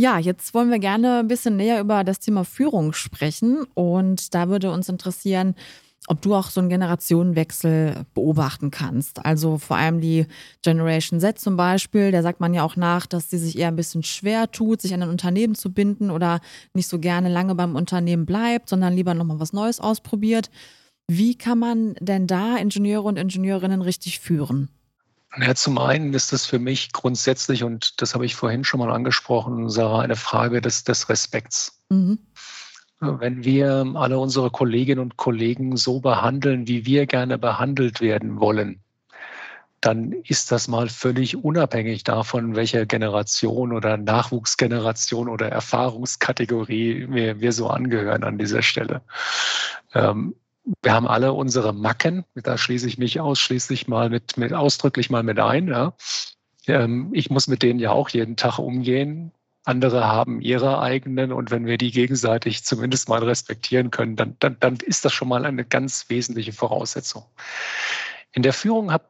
[0.00, 3.64] Ja, jetzt wollen wir gerne ein bisschen näher über das Thema Führung sprechen.
[3.74, 5.56] Und da würde uns interessieren,
[6.06, 9.26] ob du auch so einen Generationenwechsel beobachten kannst.
[9.26, 10.26] Also vor allem die
[10.62, 13.76] Generation Z zum Beispiel, da sagt man ja auch nach, dass sie sich eher ein
[13.76, 16.40] bisschen schwer tut, sich an ein Unternehmen zu binden oder
[16.74, 20.48] nicht so gerne lange beim Unternehmen bleibt, sondern lieber nochmal was Neues ausprobiert.
[21.08, 24.68] Wie kann man denn da Ingenieure und Ingenieurinnen richtig führen?
[25.36, 28.90] Ja, zum einen ist das für mich grundsätzlich, und das habe ich vorhin schon mal
[28.90, 31.82] angesprochen, Sarah, eine Frage des, des Respekts.
[31.90, 32.18] Mhm.
[33.00, 38.80] Wenn wir alle unsere Kolleginnen und Kollegen so behandeln, wie wir gerne behandelt werden wollen,
[39.80, 47.52] dann ist das mal völlig unabhängig davon, welcher Generation oder Nachwuchsgeneration oder Erfahrungskategorie wir, wir
[47.52, 49.02] so angehören an dieser Stelle.
[49.94, 50.34] Ähm,
[50.82, 55.22] wir haben alle unsere Macken, da schließe ich mich ausschließlich mal mit, mit ausdrücklich mal
[55.22, 55.68] mit ein.
[55.68, 55.94] Ja.
[56.66, 59.32] Ähm, ich muss mit denen ja auch jeden Tag umgehen.
[59.64, 64.56] Andere haben ihre eigenen und wenn wir die gegenseitig zumindest mal respektieren können, dann, dann,
[64.60, 67.24] dann ist das schon mal eine ganz wesentliche Voraussetzung.
[68.32, 69.04] In der Führung habe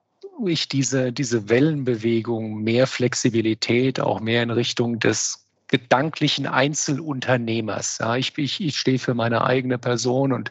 [0.47, 7.99] ich diese, diese Wellenbewegung, mehr Flexibilität, auch mehr in Richtung des gedanklichen Einzelunternehmers.
[7.99, 10.51] Ja, ich, ich, ich stehe für meine eigene Person und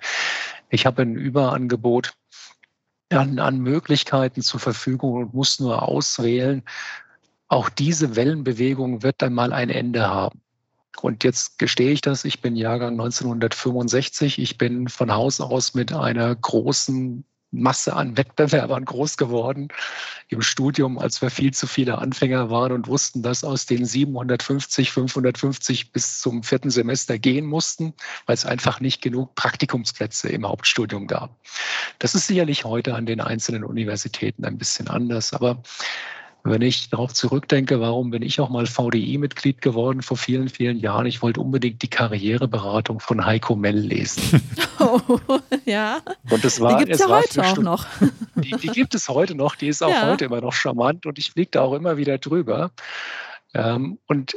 [0.70, 2.14] ich habe ein Überangebot
[3.10, 6.64] an, an Möglichkeiten zur Verfügung und muss nur auswählen.
[7.48, 10.42] Auch diese Wellenbewegung wird dann mal ein Ende haben.
[11.02, 14.40] Und jetzt gestehe ich das, ich bin Jahrgang 1965.
[14.40, 17.24] Ich bin von Haus aus mit einer großen
[17.62, 19.68] Masse an Wettbewerbern groß geworden
[20.30, 24.92] im Studium, als wir viel zu viele Anfänger waren und wussten, dass aus den 750,
[24.92, 27.94] 550 bis zum vierten Semester gehen mussten,
[28.26, 31.36] weil es einfach nicht genug Praktikumsplätze im Hauptstudium gab.
[32.00, 35.64] Das ist sicherlich heute an den einzelnen Universitäten ein bisschen anders, aber
[36.50, 41.06] wenn ich darauf zurückdenke, warum bin ich auch mal VDI-Mitglied geworden vor vielen, vielen Jahren?
[41.06, 44.42] Ich wollte unbedingt die Karriereberatung von Heiko Mell lesen.
[44.80, 45.00] Oh,
[45.66, 46.02] ja.
[46.30, 47.88] Und das war, die gibt es ja heute auch noch.
[48.36, 49.56] Die, die, gibt es heute noch.
[49.56, 50.12] Die ist auch ja.
[50.12, 52.70] heute immer noch charmant und ich fliege da auch immer wieder drüber.
[53.56, 54.36] Ähm, und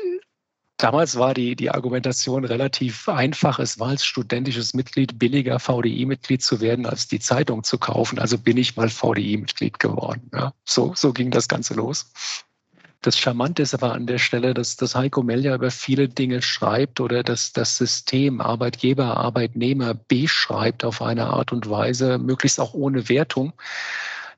[0.81, 3.59] Damals war die, die Argumentation relativ einfach.
[3.59, 8.19] Es war als studentisches Mitglied billiger, VDI-Mitglied zu werden, als die Zeitung zu kaufen.
[8.19, 10.31] Also bin ich mal VDI-Mitglied geworden.
[10.33, 12.11] Ja, so, so ging das Ganze los.
[13.03, 17.01] Das Charmante ist aber an der Stelle, dass, dass Heiko Melja über viele Dinge schreibt
[17.01, 23.11] oder dass das System Arbeitgeber, Arbeitnehmer beschreibt auf eine Art und Weise, möglichst auch ohne
[23.11, 23.53] Wertung,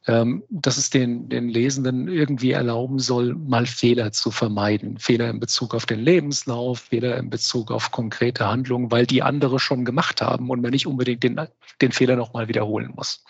[0.07, 4.99] ähm, dass es den, den Lesenden irgendwie erlauben soll, mal Fehler zu vermeiden.
[4.99, 9.61] Fehler in Bezug auf den Lebenslauf, Fehler in Bezug auf konkrete Handlungen, weil die andere
[9.61, 11.41] schon gemacht haben und man nicht unbedingt den,
[11.81, 13.25] den Fehler nochmal wiederholen muss.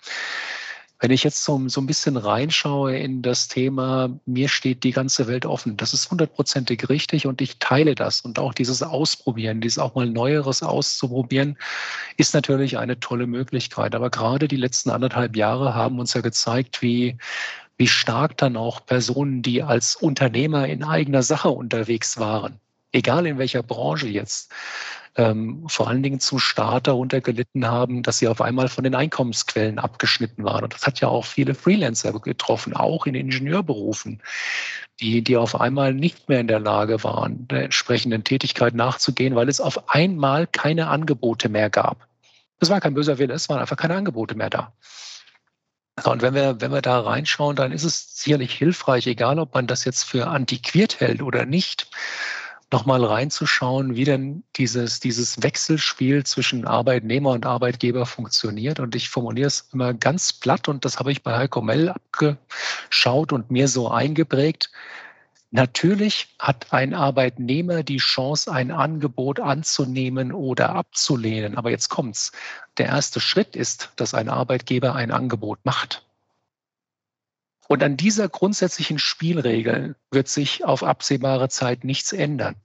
[1.03, 5.27] Wenn ich jetzt so, so ein bisschen reinschaue in das Thema, mir steht die ganze
[5.27, 8.21] Welt offen, das ist hundertprozentig richtig und ich teile das.
[8.21, 11.57] Und auch dieses Ausprobieren, dieses auch mal Neueres auszuprobieren,
[12.15, 13.95] ist natürlich eine tolle Möglichkeit.
[13.95, 17.17] Aber gerade die letzten anderthalb Jahre haben uns ja gezeigt, wie,
[17.75, 22.61] wie stark dann auch Personen, die als Unternehmer in eigener Sache unterwegs waren,
[22.93, 24.53] egal in welcher Branche jetzt,
[25.15, 28.95] ähm, vor allen Dingen zu stark darunter gelitten haben, dass sie auf einmal von den
[28.95, 30.63] Einkommensquellen abgeschnitten waren.
[30.63, 34.21] Und das hat ja auch viele Freelancer getroffen, auch in Ingenieurberufen,
[34.99, 39.49] die, die auf einmal nicht mehr in der Lage waren, der entsprechenden Tätigkeit nachzugehen, weil
[39.49, 42.07] es auf einmal keine Angebote mehr gab.
[42.59, 44.73] Das war kein böser Wille, es waren einfach keine Angebote mehr da.
[46.03, 49.67] Und wenn wir, wenn wir da reinschauen, dann ist es sicherlich hilfreich, egal ob man
[49.67, 51.87] das jetzt für antiquiert hält oder nicht,
[52.73, 58.79] nochmal reinzuschauen, wie denn dieses, dieses Wechselspiel zwischen Arbeitnehmer und Arbeitgeber funktioniert.
[58.79, 63.31] Und ich formuliere es immer ganz platt und das habe ich bei Heiko Mell abgeschaut
[63.31, 64.71] und mir so eingeprägt.
[65.51, 71.55] Natürlich hat ein Arbeitnehmer die Chance, ein Angebot anzunehmen oder abzulehnen.
[71.57, 72.31] Aber jetzt kommt's.
[72.79, 76.03] Der erste Schritt ist, dass ein Arbeitgeber ein Angebot macht.
[77.67, 82.55] Und an dieser grundsätzlichen Spielregel wird sich auf absehbare Zeit nichts ändern.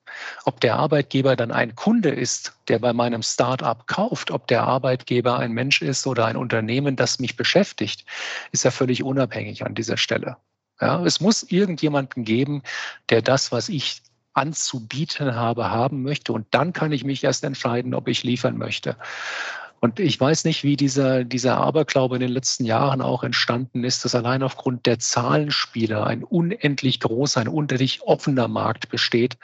[0.45, 5.39] Ob der Arbeitgeber dann ein Kunde ist, der bei meinem Start-up kauft, ob der Arbeitgeber
[5.39, 8.05] ein Mensch ist oder ein Unternehmen, das mich beschäftigt,
[8.51, 10.37] ist ja völlig unabhängig an dieser Stelle.
[10.81, 12.63] Ja, es muss irgendjemanden geben,
[13.11, 16.33] der das, was ich anzubieten habe, haben möchte.
[16.33, 18.97] Und dann kann ich mich erst entscheiden, ob ich liefern möchte.
[19.81, 24.05] Und ich weiß nicht, wie dieser, dieser Aberglaube in den letzten Jahren auch entstanden ist,
[24.05, 29.39] dass allein aufgrund der Zahlenspiele ein unendlich großer, ein unendlich offener Markt besteht.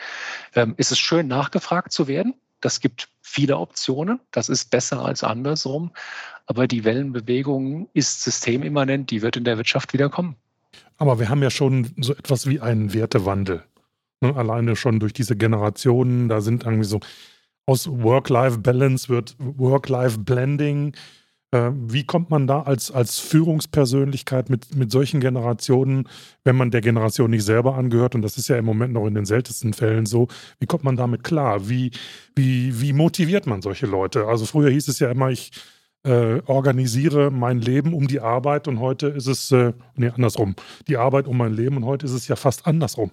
[0.54, 2.34] Ähm, ist es schön, nachgefragt zu werden.
[2.60, 4.20] Das gibt viele Optionen.
[4.30, 5.92] Das ist besser als andersrum.
[6.46, 9.10] Aber die Wellenbewegung ist systemimmanent.
[9.10, 10.36] Die wird in der Wirtschaft wieder kommen.
[10.96, 13.64] Aber wir haben ja schon so etwas wie einen Wertewandel.
[14.20, 14.34] Ne?
[14.34, 16.28] Alleine schon durch diese Generationen.
[16.28, 17.00] Da sind irgendwie so
[17.66, 20.94] aus Work-Life-Balance wird Work-Life-Blending.
[21.54, 26.08] Äh, wie kommt man da als, als Führungspersönlichkeit mit, mit solchen Generationen,
[26.42, 29.14] wenn man der Generation nicht selber angehört, und das ist ja im Moment noch in
[29.14, 31.68] den seltensten Fällen so, wie kommt man damit klar?
[31.68, 31.92] Wie,
[32.34, 34.26] wie, wie motiviert man solche Leute?
[34.26, 35.52] Also früher hieß es ja immer, ich
[36.04, 40.54] äh, organisiere mein Leben um die Arbeit und heute ist es, äh, nee, andersrum,
[40.86, 43.10] die Arbeit um mein Leben und heute ist es ja fast andersrum.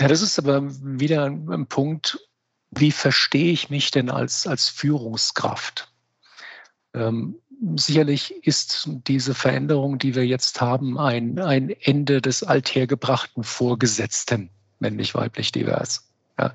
[0.00, 2.27] Ja, das ist aber wieder ein Punkt,
[2.70, 5.90] wie verstehe ich mich denn als, als Führungskraft?
[6.94, 7.36] Ähm,
[7.76, 15.14] sicherlich ist diese Veränderung, die wir jetzt haben, ein, ein Ende des althergebrachten Vorgesetzten, männlich,
[15.14, 16.04] weiblich, divers.
[16.38, 16.54] Ja,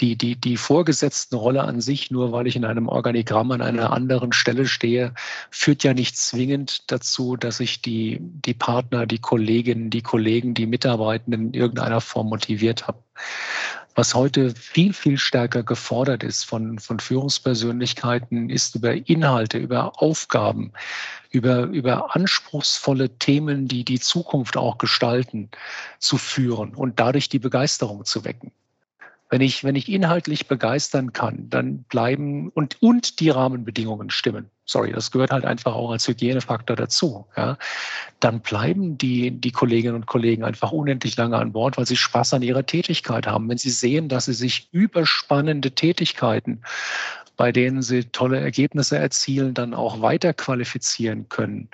[0.00, 3.90] die, die, die vorgesetzten Rolle an sich, nur weil ich in einem Organigramm an einer
[3.90, 5.14] anderen Stelle stehe,
[5.50, 10.66] führt ja nicht zwingend dazu, dass ich die, die Partner, die Kolleginnen, die Kollegen, die
[10.66, 12.98] Mitarbeitenden in irgendeiner Form motiviert habe.
[13.96, 20.72] Was heute viel, viel stärker gefordert ist von, von Führungspersönlichkeiten, ist über Inhalte, über Aufgaben,
[21.30, 25.50] über, über anspruchsvolle Themen, die die Zukunft auch gestalten,
[26.00, 28.50] zu führen und dadurch die Begeisterung zu wecken.
[29.34, 34.48] Wenn ich, wenn ich inhaltlich begeistern kann, dann bleiben und, und die Rahmenbedingungen stimmen.
[34.64, 37.26] Sorry, das gehört halt einfach auch als Hygienefaktor dazu.
[37.36, 37.58] Ja,
[38.20, 42.34] dann bleiben die, die Kolleginnen und Kollegen einfach unendlich lange an Bord, weil sie Spaß
[42.34, 43.48] an ihrer Tätigkeit haben.
[43.48, 46.62] Wenn sie sehen, dass sie sich überspannende Tätigkeiten
[47.36, 51.68] bei denen sie tolle Ergebnisse erzielen, dann auch weiter qualifizieren können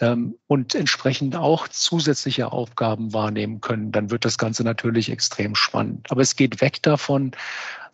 [0.00, 6.10] und entsprechend auch zusätzliche Aufgaben wahrnehmen können, dann wird das Ganze natürlich extrem spannend.
[6.10, 7.32] Aber es geht weg davon,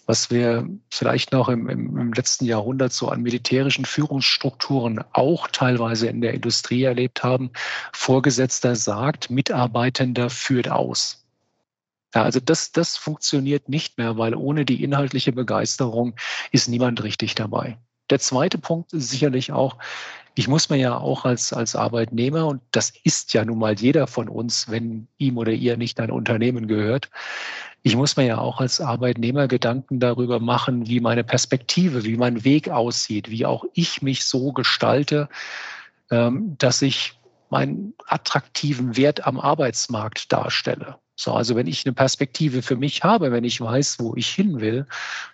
[0.06, 6.06] was wir vielleicht noch im, im, im, letzten Jahrhundert so an militärischen Führungsstrukturen auch teilweise
[6.06, 7.50] in der Industrie erlebt haben.
[7.92, 11.26] Vorgesetzter sagt, Mitarbeitender führt aus.
[12.14, 16.14] Ja, also das, das funktioniert nicht mehr, weil ohne die inhaltliche Begeisterung
[16.52, 17.76] ist niemand richtig dabei.
[18.08, 19.76] Der zweite Punkt ist sicherlich auch,
[20.38, 24.06] ich muss mir ja auch als, als Arbeitnehmer, und das ist ja nun mal jeder
[24.06, 27.10] von uns, wenn ihm oder ihr nicht ein Unternehmen gehört,
[27.82, 32.44] ich muss mir ja auch als Arbeitnehmer Gedanken darüber machen, wie meine Perspektive, wie mein
[32.44, 35.30] Weg aussieht, wie auch ich mich so gestalte,
[36.10, 37.18] ähm, dass ich
[37.48, 40.98] meinen attraktiven Wert am Arbeitsmarkt darstelle.
[41.18, 44.60] So, also wenn ich eine Perspektive für mich habe, wenn ich weiß, wo ich hin
[44.60, 44.86] will,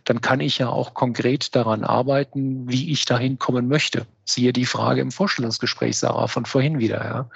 [0.05, 4.07] dann kann ich ja auch konkret daran arbeiten, wie ich dahin kommen möchte.
[4.25, 7.05] Siehe die Frage im Vorstellungsgespräch, Sarah, von vorhin wieder.
[7.05, 7.31] Ja.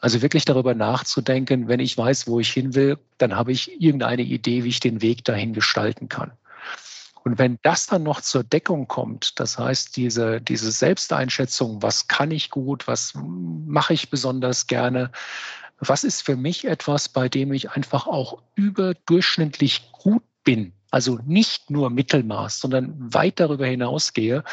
[0.00, 4.22] Also wirklich darüber nachzudenken, wenn ich weiß, wo ich hin will, dann habe ich irgendeine
[4.22, 6.32] Idee, wie ich den Weg dahin gestalten kann.
[7.24, 12.32] Und wenn das dann noch zur Deckung kommt, das heißt, diese, diese Selbsteinschätzung, was kann
[12.32, 15.12] ich gut, was mache ich besonders gerne,
[15.88, 21.70] was ist für mich etwas, bei dem ich einfach auch überdurchschnittlich gut bin, also nicht
[21.70, 24.44] nur Mittelmaß, sondern weit darüber hinausgehe,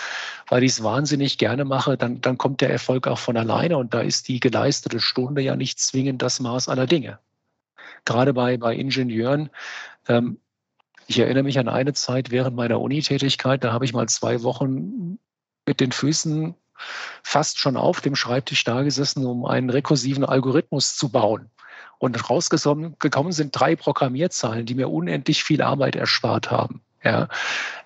[0.47, 3.93] weil ich es wahnsinnig gerne mache, dann, dann kommt der Erfolg auch von alleine und
[3.93, 7.19] da ist die geleistete Stunde ja nicht zwingend das Maß aller Dinge.
[8.05, 9.49] Gerade bei, bei Ingenieuren,
[10.07, 10.39] ähm,
[11.05, 15.19] ich erinnere mich an eine Zeit während meiner Unitätigkeit, da habe ich mal zwei Wochen
[15.65, 16.55] mit den Füßen
[17.23, 21.49] fast schon auf dem Schreibtisch da gesessen, um einen rekursiven Algorithmus zu bauen.
[21.97, 26.81] Und rausgekommen sind drei Programmierzahlen, die mir unendlich viel Arbeit erspart haben.
[27.01, 27.29] Ja,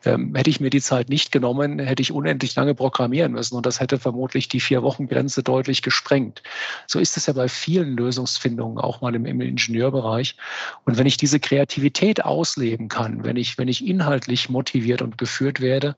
[0.06, 3.68] ähm, hätte ich mir die Zeit nicht genommen, hätte ich unendlich lange programmieren müssen und
[3.68, 6.42] das hätte vermutlich die Vier-Wochen-Grenze deutlich gesprengt.
[6.88, 10.36] So ist es ja bei vielen Lösungsfindungen, auch mal im, im, Ingenieurbereich.
[10.86, 15.62] Und wenn ich diese Kreativität ausleben kann, wenn ich, wenn ich inhaltlich motiviert und geführt
[15.62, 15.96] werde,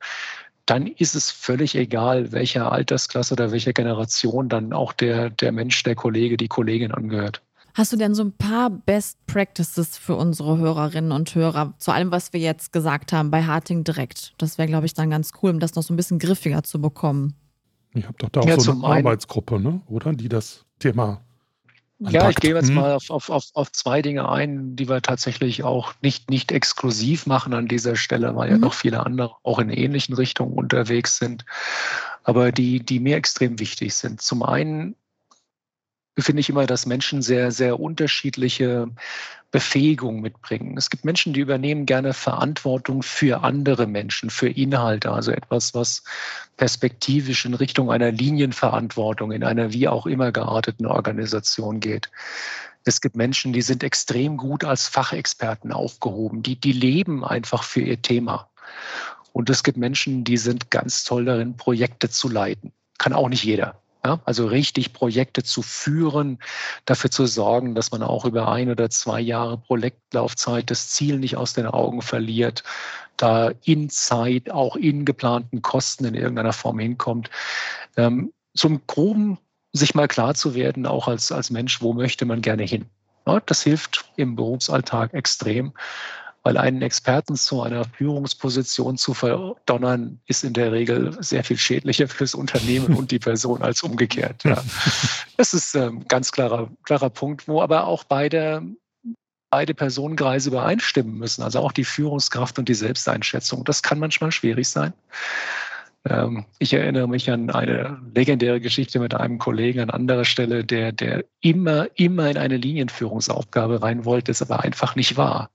[0.66, 5.82] dann ist es völlig egal, welcher Altersklasse oder welcher Generation dann auch der, der Mensch,
[5.84, 7.42] der Kollege, die Kollegin angehört.
[7.76, 12.10] Hast du denn so ein paar Best Practices für unsere Hörerinnen und Hörer zu allem,
[12.10, 14.34] was wir jetzt gesagt haben bei Harting direkt?
[14.38, 16.80] Das wäre, glaube ich, dann ganz cool, um das noch so ein bisschen griffiger zu
[16.80, 17.36] bekommen.
[17.94, 19.82] Ich habe doch da auch ja, so eine Arbeitsgruppe, ne?
[19.88, 20.14] oder?
[20.14, 21.25] Die das Thema.
[22.00, 22.14] Anpackt.
[22.14, 22.76] Ja, ich gehe jetzt hm.
[22.76, 27.26] mal auf, auf, auf, auf zwei Dinge ein, die wir tatsächlich auch nicht, nicht exklusiv
[27.26, 28.56] machen an dieser Stelle, weil mhm.
[28.56, 31.46] ja noch viele andere auch in ähnlichen Richtungen unterwegs sind,
[32.24, 34.22] aber die, die mir extrem wichtig sind.
[34.22, 34.96] Zum einen
[36.24, 38.90] finde ich immer, dass Menschen sehr, sehr unterschiedliche
[39.52, 40.76] Befähigungen mitbringen.
[40.78, 46.04] Es gibt Menschen, die übernehmen gerne Verantwortung für andere Menschen, für Inhalte, also etwas, was
[46.58, 52.10] perspektivisch in Richtung einer Linienverantwortung in einer wie auch immer gearteten Organisation geht.
[52.84, 57.82] Es gibt Menschen, die sind extrem gut als Fachexperten aufgehoben, die, die leben einfach für
[57.82, 58.50] ihr Thema.
[59.34, 62.74] Und es gibt Menschen, die sind ganz toll darin, Projekte zu leiten.
[62.98, 63.82] Kann auch nicht jeder.
[64.06, 66.38] Ja, also richtig Projekte zu führen,
[66.86, 71.38] dafür zu sorgen, dass man auch über ein oder zwei Jahre Projektlaufzeit das Ziel nicht
[71.38, 72.64] aus den Augen verliert,
[73.18, 77.32] da in Zeit auch in geplanten Kosten in irgendeiner Form hinkommt.
[77.98, 79.40] Ähm, zum Groben
[79.74, 82.86] sich mal klar zu werden, auch als, als Mensch, wo möchte man gerne hin.
[83.26, 85.74] Ja, das hilft im Berufsalltag extrem
[86.46, 92.08] weil einen Experten zu einer Führungsposition zu verdonnern, ist in der Regel sehr viel schädlicher
[92.08, 94.44] fürs Unternehmen und die Person als umgekehrt.
[94.46, 94.64] Ja.
[95.38, 98.64] Das ist ein ähm, ganz klarer, klarer Punkt, wo aber auch beide,
[99.50, 103.66] beide Personenkreise übereinstimmen müssen, also auch die Führungskraft und die Selbsteinschätzung.
[103.66, 104.94] Das kann manchmal schwierig sein.
[106.08, 110.94] Ähm, ich erinnere mich an eine legendäre Geschichte mit einem Kollegen an anderer Stelle, der,
[110.94, 115.50] der immer, immer in eine Linienführungsaufgabe rein wollte, es aber einfach nicht war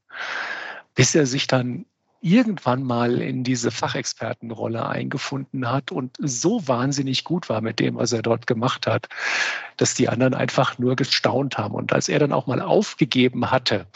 [0.94, 1.86] bis er sich dann
[2.20, 8.12] irgendwann mal in diese Fachexpertenrolle eingefunden hat und so wahnsinnig gut war mit dem, was
[8.12, 9.08] er dort gemacht hat,
[9.78, 11.74] dass die anderen einfach nur gestaunt haben.
[11.74, 13.86] Und als er dann auch mal aufgegeben hatte,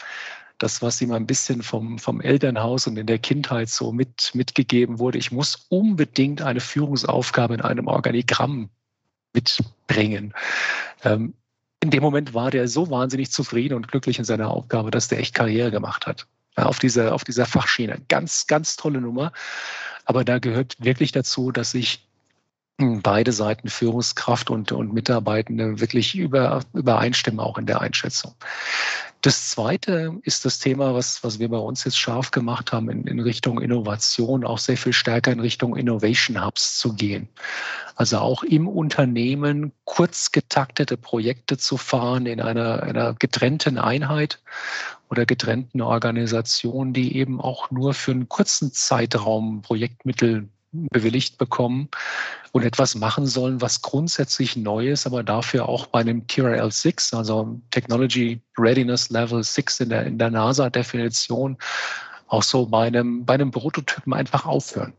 [0.58, 4.98] das, was ihm ein bisschen vom, vom Elternhaus und in der Kindheit so mit, mitgegeben
[4.98, 8.70] wurde, ich muss unbedingt eine Führungsaufgabe in einem Organigramm
[9.34, 10.32] mitbringen.
[11.02, 11.34] Ähm,
[11.82, 15.18] in dem Moment war der so wahnsinnig zufrieden und glücklich in seiner Aufgabe, dass der
[15.18, 16.26] echt Karriere gemacht hat
[16.56, 18.00] auf dieser, auf dieser Fachschiene.
[18.08, 19.32] Ganz, ganz tolle Nummer.
[20.04, 22.06] Aber da gehört wirklich dazu, dass ich
[22.76, 28.34] beide Seiten Führungskraft und, und Mitarbeitende wirklich über, übereinstimmen, auch in der Einschätzung.
[29.20, 33.06] Das zweite ist das Thema, was, was wir bei uns jetzt scharf gemacht haben, in,
[33.06, 37.28] in Richtung Innovation, auch sehr viel stärker in Richtung Innovation Hubs zu gehen.
[37.94, 44.40] Also auch im Unternehmen kurz getaktete Projekte zu fahren in einer, einer getrennten Einheit
[45.14, 51.88] oder getrennten Organisation, die eben auch nur für einen kurzen Zeitraum Projektmittel bewilligt bekommen
[52.50, 57.14] und etwas machen sollen, was grundsätzlich neu ist, aber dafür auch bei einem TRL 6,
[57.14, 61.58] also Technology Readiness Level 6 in der, in der NASA-Definition,
[62.26, 64.94] auch so bei einem, bei einem Prototypen einfach aufhören.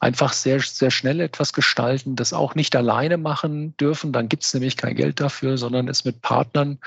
[0.00, 4.54] Einfach sehr, sehr schnell etwas gestalten, das auch nicht alleine machen dürfen, dann gibt es
[4.54, 6.78] nämlich kein Geld dafür, sondern es mit Partnern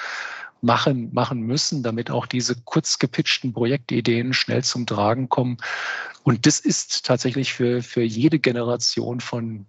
[0.61, 5.57] machen, machen müssen, damit auch diese kurz gepitchten Projektideen schnell zum Tragen kommen.
[6.23, 9.65] Und das ist tatsächlich für, für jede Generation von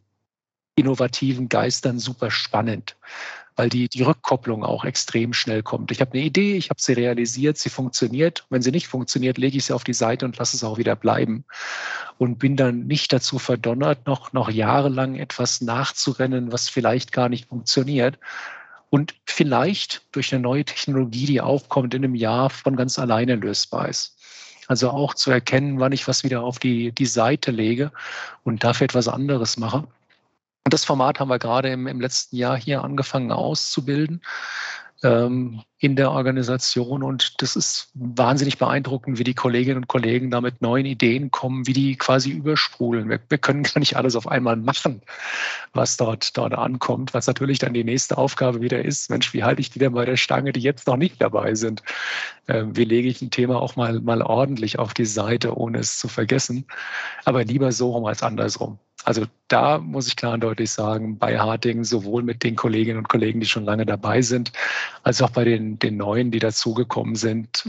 [0.74, 2.96] innovativen Geistern super spannend,
[3.56, 5.90] weil die, die Rückkopplung auch extrem schnell kommt.
[5.90, 8.46] Ich habe eine Idee, ich habe sie realisiert, sie funktioniert.
[8.48, 10.96] Wenn sie nicht funktioniert, lege ich sie auf die Seite und lasse es auch wieder
[10.96, 11.44] bleiben.
[12.18, 17.48] Und bin dann nicht dazu verdonnert, noch, noch jahrelang etwas nachzurennen, was vielleicht gar nicht
[17.48, 18.18] funktioniert,
[18.92, 23.88] und vielleicht durch eine neue Technologie, die aufkommt, in einem Jahr von ganz alleine lösbar
[23.88, 24.18] ist.
[24.68, 27.90] Also auch zu erkennen, wann ich was wieder auf die, die Seite lege
[28.44, 29.78] und dafür etwas anderes mache.
[29.78, 34.20] Und das Format haben wir gerade im, im letzten Jahr hier angefangen auszubilden
[35.02, 37.02] ähm, in der Organisation.
[37.02, 41.66] Und das ist wahnsinnig beeindruckend, wie die Kolleginnen und Kollegen da mit neuen Ideen kommen,
[41.66, 43.08] wie die quasi übersprudeln.
[43.08, 45.02] Wir, wir können gar nicht alles auf einmal machen,
[45.72, 49.10] was dort, dort ankommt, was natürlich dann die nächste Aufgabe wieder ist.
[49.10, 51.82] Mensch, wie halte ich die denn bei der Stange, die jetzt noch nicht dabei sind?
[52.46, 55.98] Ähm, wie lege ich ein Thema auch mal, mal ordentlich auf die Seite, ohne es
[55.98, 56.64] zu vergessen?
[57.24, 58.78] Aber lieber so rum als andersrum.
[59.04, 63.08] Also da muss ich klar und deutlich sagen, bei Harting sowohl mit den Kolleginnen und
[63.08, 64.52] Kollegen, die schon lange dabei sind,
[65.02, 67.68] als auch bei den, den Neuen, die dazugekommen sind,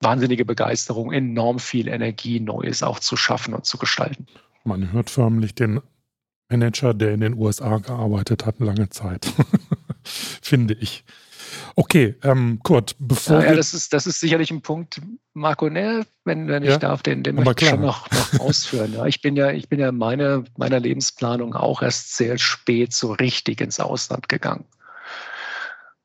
[0.00, 4.26] wahnsinnige Begeisterung, enorm viel Energie, Neues auch zu schaffen und zu gestalten.
[4.64, 5.80] Man hört förmlich den
[6.48, 9.32] Manager, der in den USA gearbeitet hat, lange Zeit,
[10.02, 11.04] finde ich.
[11.76, 13.40] Okay, ähm, Kurt, bevor.
[13.40, 15.00] Ja, ja, das, ist, das ist sicherlich ein Punkt,
[15.32, 18.92] Marco, ne, wenn, wenn ich ja, darf, den, den möchte ich schon noch, noch ausführen.
[18.94, 23.12] Ja, ich bin ja, ich bin ja meine, meiner Lebensplanung auch erst sehr spät so
[23.12, 24.64] richtig ins Ausland gegangen.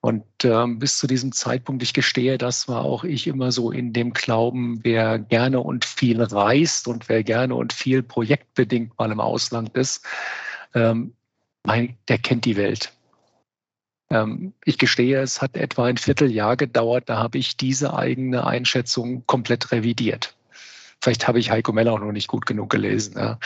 [0.04, 3.94] Und ähm, bis zu diesem Zeitpunkt, ich gestehe, das war auch ich immer so in
[3.94, 9.22] dem Glauben, wer gerne und viel reist und wer gerne und viel projektbedingt mal im
[9.22, 10.06] Ausland ist,
[10.74, 11.14] ähm,
[11.66, 12.92] der kennt die Welt.
[14.10, 19.26] Ähm, ich gestehe, es hat etwa ein Vierteljahr gedauert, da habe ich diese eigene Einschätzung
[19.26, 20.36] komplett revidiert.
[21.04, 23.16] Vielleicht habe ich Heiko Meller auch noch nicht gut genug gelesen.
[23.18, 23.38] Ja.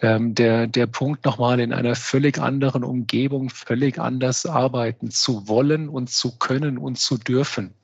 [0.00, 5.88] Ähm, der, der Punkt nochmal in einer völlig anderen Umgebung, völlig anders arbeiten zu wollen
[5.88, 7.74] und zu können und zu dürfen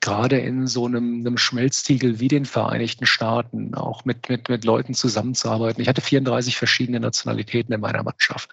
[0.00, 4.94] gerade in so einem, einem Schmelztiegel wie den Vereinigten Staaten auch mit, mit, mit Leuten
[4.94, 5.82] zusammenzuarbeiten.
[5.82, 8.48] Ich hatte 34 verschiedene Nationalitäten in meiner Mannschaft,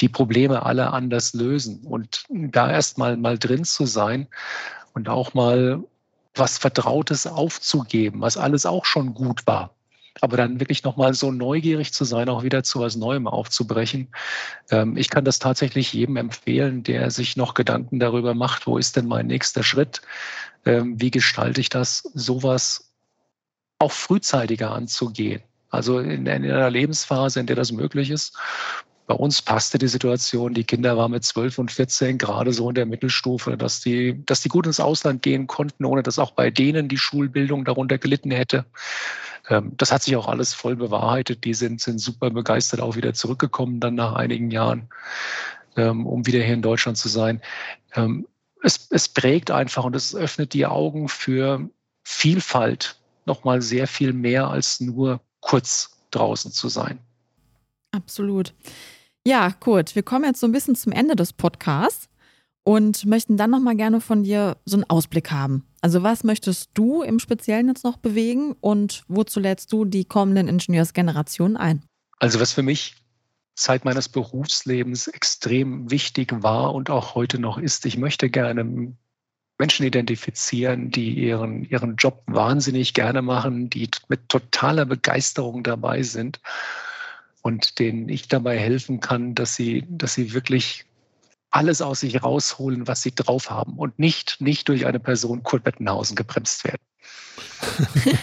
[0.00, 1.82] die Probleme alle anders lösen.
[1.84, 4.28] Und da erst mal, mal drin zu sein
[4.94, 5.84] und auch mal
[6.38, 9.74] was Vertrautes aufzugeben, was alles auch schon gut war
[10.20, 14.08] aber dann wirklich nochmal so neugierig zu sein, auch wieder zu was Neuem aufzubrechen.
[14.70, 18.96] Ähm, ich kann das tatsächlich jedem empfehlen, der sich noch Gedanken darüber macht, wo ist
[18.96, 20.02] denn mein nächster Schritt?
[20.64, 22.92] Ähm, wie gestalte ich das, sowas
[23.78, 25.42] auch frühzeitiger anzugehen?
[25.70, 28.36] Also in, in einer Lebensphase, in der das möglich ist.
[29.08, 30.52] Bei uns passte die Situation.
[30.52, 34.42] Die Kinder waren mit 12 und 14 gerade so in der Mittelstufe, dass die, dass
[34.42, 38.30] die gut ins Ausland gehen konnten, ohne dass auch bei denen die Schulbildung darunter gelitten
[38.30, 38.66] hätte.
[39.48, 41.44] Ähm, das hat sich auch alles voll bewahrheitet.
[41.44, 44.90] Die sind, sind super begeistert auch wieder zurückgekommen dann nach einigen Jahren,
[45.78, 47.40] ähm, um wieder hier in Deutschland zu sein.
[47.94, 48.28] Ähm,
[48.62, 51.66] es, es prägt einfach und es öffnet die Augen für
[52.02, 56.98] Vielfalt nochmal sehr viel mehr als nur kurz draußen zu sein.
[57.92, 58.52] Absolut.
[59.26, 62.08] Ja, Kurt, wir kommen jetzt so ein bisschen zum Ende des Podcasts
[62.64, 65.66] und möchten dann nochmal gerne von dir so einen Ausblick haben.
[65.80, 70.48] Also was möchtest du im Speziellen jetzt noch bewegen und wozu lädst du die kommenden
[70.48, 71.82] Ingenieursgenerationen ein?
[72.18, 72.96] Also was für mich
[73.54, 78.94] Zeit meines Berufslebens extrem wichtig war und auch heute noch ist, ich möchte gerne
[79.58, 86.40] Menschen identifizieren, die ihren, ihren Job wahnsinnig gerne machen, die mit totaler Begeisterung dabei sind
[87.42, 90.84] und denen ich dabei helfen kann, dass sie, dass sie wirklich
[91.50, 95.64] alles aus sich rausholen, was sie drauf haben und nicht, nicht durch eine Person Kurt
[95.64, 96.82] Bettenhausen gebremst werden.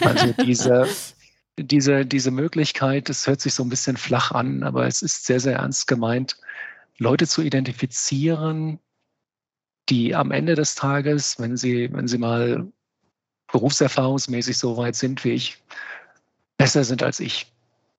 [0.00, 0.86] also diese,
[1.58, 5.40] diese, diese Möglichkeit, das hört sich so ein bisschen flach an, aber es ist sehr,
[5.40, 6.36] sehr ernst gemeint,
[6.98, 8.78] Leute zu identifizieren,
[9.88, 12.70] die am Ende des Tages, wenn sie, wenn sie mal
[13.52, 15.58] berufserfahrungsmäßig so weit sind wie ich,
[16.58, 17.52] besser sind als ich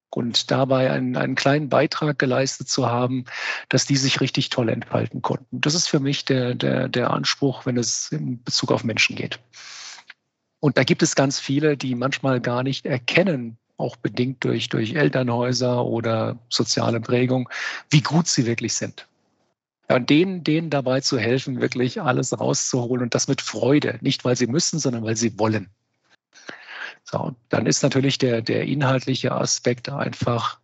[0.09, 3.25] und dabei einen, einen kleinen Beitrag geleistet zu haben,
[3.69, 5.61] dass die sich richtig toll entfalten konnten.
[5.61, 9.39] Das ist für mich der, der, der Anspruch, wenn es in Bezug auf Menschen geht.
[10.59, 14.95] Und da gibt es ganz viele, die manchmal gar nicht erkennen, auch bedingt durch, durch
[14.95, 17.47] Elternhäuser oder soziale Prägung,
[17.89, 19.07] wie gut sie wirklich sind.
[19.89, 23.99] Ja, und denen, denen dabei zu helfen, wirklich alles rauszuholen und das mit Freude.
[24.01, 25.69] Nicht, weil sie müssen, sondern weil sie wollen.
[27.09, 30.59] So, dann ist natürlich der, der inhaltliche Aspekt einfach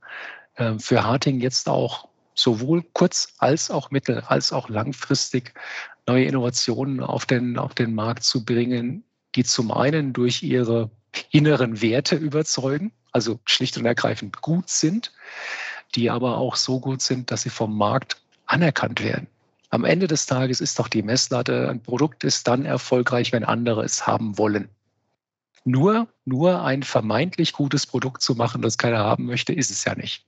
[0.55, 5.53] äh, für Harting jetzt auch sowohl kurz- als auch mittel- als auch langfristig
[6.05, 10.89] neue Innovationen auf den, auf den Markt zu bringen, die zum einen durch ihre
[11.31, 15.13] inneren Werte überzeugen, also schlicht und ergreifend gut sind,
[15.95, 18.17] die aber auch so gut sind, dass sie vom Markt
[18.47, 19.27] anerkannt werden.
[19.69, 23.83] Am Ende des Tages ist doch die Messlatte, ein Produkt ist dann erfolgreich, wenn andere
[23.83, 24.67] es haben wollen.
[25.65, 29.95] Nur, nur ein vermeintlich gutes Produkt zu machen, das keiner haben möchte, ist es ja
[29.95, 30.25] nicht.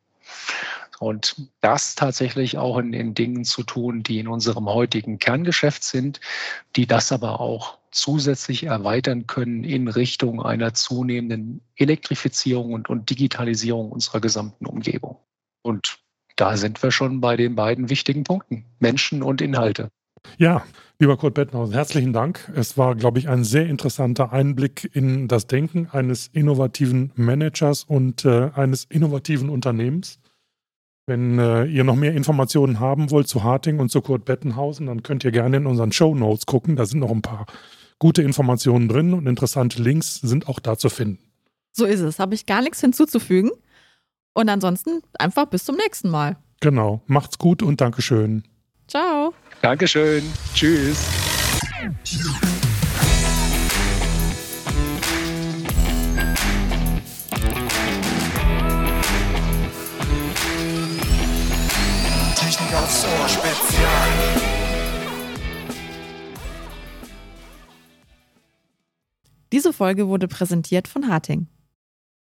[0.99, 6.21] Und das tatsächlich auch in den Dingen zu tun, die in unserem heutigen Kerngeschäft sind,
[6.75, 13.91] die das aber auch zusätzlich erweitern können in Richtung einer zunehmenden Elektrifizierung und, und Digitalisierung
[13.91, 15.17] unserer gesamten Umgebung.
[15.61, 15.99] Und
[16.36, 19.89] da sind wir schon bei den beiden wichtigen Punkten, Menschen und Inhalte.
[20.38, 20.63] Ja,
[20.99, 22.51] lieber Kurt Bettnausen, herzlichen Dank.
[22.55, 28.26] Es war, glaube ich, ein sehr interessanter Einblick in das Denken eines innovativen Managers und
[28.26, 30.19] äh, eines innovativen Unternehmens.
[31.07, 35.03] Wenn äh, ihr noch mehr Informationen haben wollt zu Harting und zu Kurt Bettenhausen, dann
[35.03, 36.76] könnt ihr gerne in unseren Show Notes gucken.
[36.76, 37.45] Da sind noch ein paar
[37.99, 41.19] gute Informationen drin und interessante Links sind auch da zu finden.
[41.71, 42.19] So ist es.
[42.19, 43.51] Habe ich gar nichts hinzuzufügen.
[44.34, 46.38] Und ansonsten einfach bis zum nächsten Mal.
[46.59, 47.01] Genau.
[47.05, 48.43] Macht's gut und Dankeschön.
[48.88, 49.34] Ciao.
[49.66, 50.24] Dankeschön.
[50.53, 51.07] Tschüss.
[62.36, 64.09] Technik aufs Ohr Spezial.
[69.51, 71.47] Diese Folge wurde präsentiert von Harting.